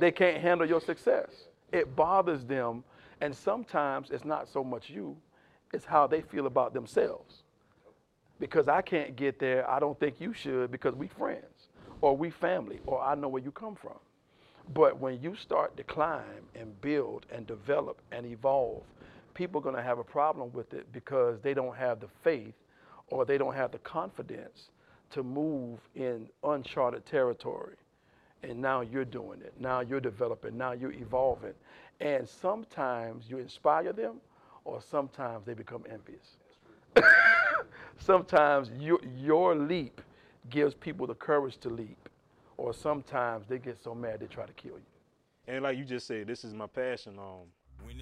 They 0.00 0.10
can't 0.10 0.40
handle 0.40 0.66
your 0.66 0.80
success. 0.80 1.30
It 1.72 1.94
bothers 1.94 2.44
them. 2.44 2.84
And 3.20 3.34
sometimes 3.36 4.10
it's 4.10 4.24
not 4.24 4.48
so 4.48 4.64
much 4.64 4.88
you, 4.88 5.16
it's 5.72 5.84
how 5.84 6.06
they 6.06 6.22
feel 6.22 6.46
about 6.46 6.72
themselves. 6.72 7.42
Because 8.38 8.66
I 8.66 8.80
can't 8.80 9.14
get 9.14 9.38
there, 9.38 9.68
I 9.70 9.78
don't 9.78 9.98
think 10.00 10.16
you 10.18 10.32
should 10.32 10.70
because 10.70 10.94
we 10.94 11.08
friends 11.08 11.68
or 12.00 12.16
we 12.16 12.30
family 12.30 12.80
or 12.86 13.02
I 13.02 13.14
know 13.14 13.28
where 13.28 13.42
you 13.42 13.50
come 13.50 13.76
from. 13.76 13.98
But 14.72 14.98
when 14.98 15.20
you 15.20 15.36
start 15.36 15.76
to 15.76 15.84
climb 15.84 16.46
and 16.54 16.80
build 16.80 17.26
and 17.30 17.46
develop 17.46 18.00
and 18.12 18.24
evolve, 18.24 18.82
people 19.34 19.60
are 19.60 19.62
going 19.62 19.76
to 19.76 19.82
have 19.82 19.98
a 19.98 20.04
problem 20.04 20.50
with 20.52 20.72
it 20.72 20.90
because 20.92 21.40
they 21.42 21.52
don't 21.52 21.76
have 21.76 22.00
the 22.00 22.08
faith 22.22 22.54
or 23.08 23.24
they 23.24 23.36
don't 23.36 23.54
have 23.54 23.72
the 23.72 23.78
confidence 23.78 24.70
to 25.10 25.22
move 25.22 25.80
in 25.94 26.28
uncharted 26.44 27.04
territory. 27.04 27.76
And 28.42 28.60
now 28.60 28.80
you're 28.80 29.04
doing 29.04 29.40
it. 29.42 29.52
Now 29.58 29.80
you're 29.80 30.00
developing. 30.00 30.56
Now 30.56 30.72
you're 30.72 30.92
evolving. 30.92 31.54
And 32.00 32.26
sometimes 32.28 33.24
you 33.28 33.38
inspire 33.38 33.92
them 33.92 34.16
or 34.64 34.80
sometimes 34.80 35.44
they 35.44 35.54
become 35.54 35.84
envious. 35.90 36.36
sometimes 37.98 38.70
your, 38.78 39.00
your 39.16 39.54
leap 39.54 40.00
gives 40.48 40.74
people 40.74 41.06
the 41.06 41.14
courage 41.14 41.58
to 41.58 41.68
leap 41.68 42.08
or 42.56 42.72
sometimes 42.72 43.46
they 43.48 43.58
get 43.58 43.82
so 43.82 43.94
mad 43.94 44.20
they 44.20 44.26
try 44.26 44.46
to 44.46 44.52
kill 44.52 44.72
you. 44.72 44.90
And 45.46 45.62
like 45.62 45.78
you 45.78 45.84
just 45.84 46.06
said, 46.06 46.26
this 46.26 46.44
is 46.44 46.54
my 46.54 46.66
passion. 46.66 47.18
Um, 47.18 47.46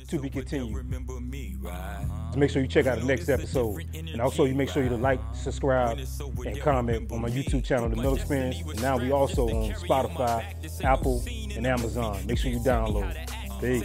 To 0.09 0.19
be 0.19 0.31
continued. 0.31 0.75
Remember 0.75 1.21
me, 1.21 1.57
right? 1.61 2.07
So 2.33 2.39
make 2.39 2.51
sure 2.51 2.63
you 2.63 2.69
check 2.69 2.87
out 2.87 2.99
the 2.99 3.05
next 3.05 3.29
episode. 3.29 3.85
And 3.95 4.21
also 4.21 4.45
you 4.45 4.55
make 4.55 4.71
sure 4.71 4.83
you 4.83 4.89
to 4.89 4.97
like, 4.97 5.21
subscribe, 5.35 5.99
and 6.47 6.61
comment 6.61 7.13
on 7.13 7.21
my 7.21 7.29
YouTube 7.29 7.65
channel, 7.65 7.89
The 7.89 7.97
Miller 7.97 8.17
Experience. 8.17 8.61
And 8.61 8.81
now 8.81 8.97
we 8.97 9.11
also 9.13 9.49
on 9.49 9.73
Spotify, 9.75 10.45
Apple, 10.83 11.23
and 11.55 11.67
Amazon. 11.67 12.27
Make 12.27 12.39
sure 12.39 12.51
you 12.51 12.61
download. 12.61 13.15
Peace. 13.61 13.85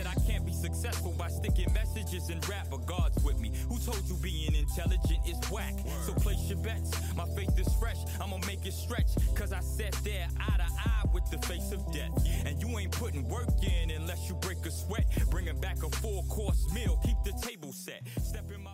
Intelligent 4.76 5.20
is 5.28 5.38
whack? 5.52 5.74
So 6.06 6.14
place 6.14 6.50
your 6.50 6.58
bets. 6.58 6.92
My 7.16 7.26
faith 7.36 7.58
is 7.60 7.72
fresh. 7.76 7.98
I'ma 8.22 8.38
make 8.48 8.66
it 8.66 8.74
stretch. 8.74 9.10
Cause 9.36 9.54
I 9.54 9.60
sat 9.60 9.94
there 10.04 10.28
eye 10.40 10.58
to 10.58 10.64
eye 10.64 11.04
with 11.14 11.30
the 11.30 11.38
face 11.48 11.72
of 11.72 11.92
death. 11.92 12.12
And 12.46 12.62
you 12.62 12.80
ain't 12.80 12.92
putting 12.92 13.28
work 13.28 13.50
in 13.62 13.92
unless 13.92 14.28
you 14.28 14.36
break 14.36 14.66
a 14.66 14.72
sweat. 14.72 15.06
Bringing 15.30 15.60
back 15.60 15.84
a 15.84 15.90
full 15.98 16.24
course 16.24 16.72
meal. 16.74 17.00
Keep 17.04 17.18
the 17.24 17.34
table 17.48 17.72
set. 17.72 18.02
Step 18.22 18.46
in 18.54 18.64
my 18.64 18.74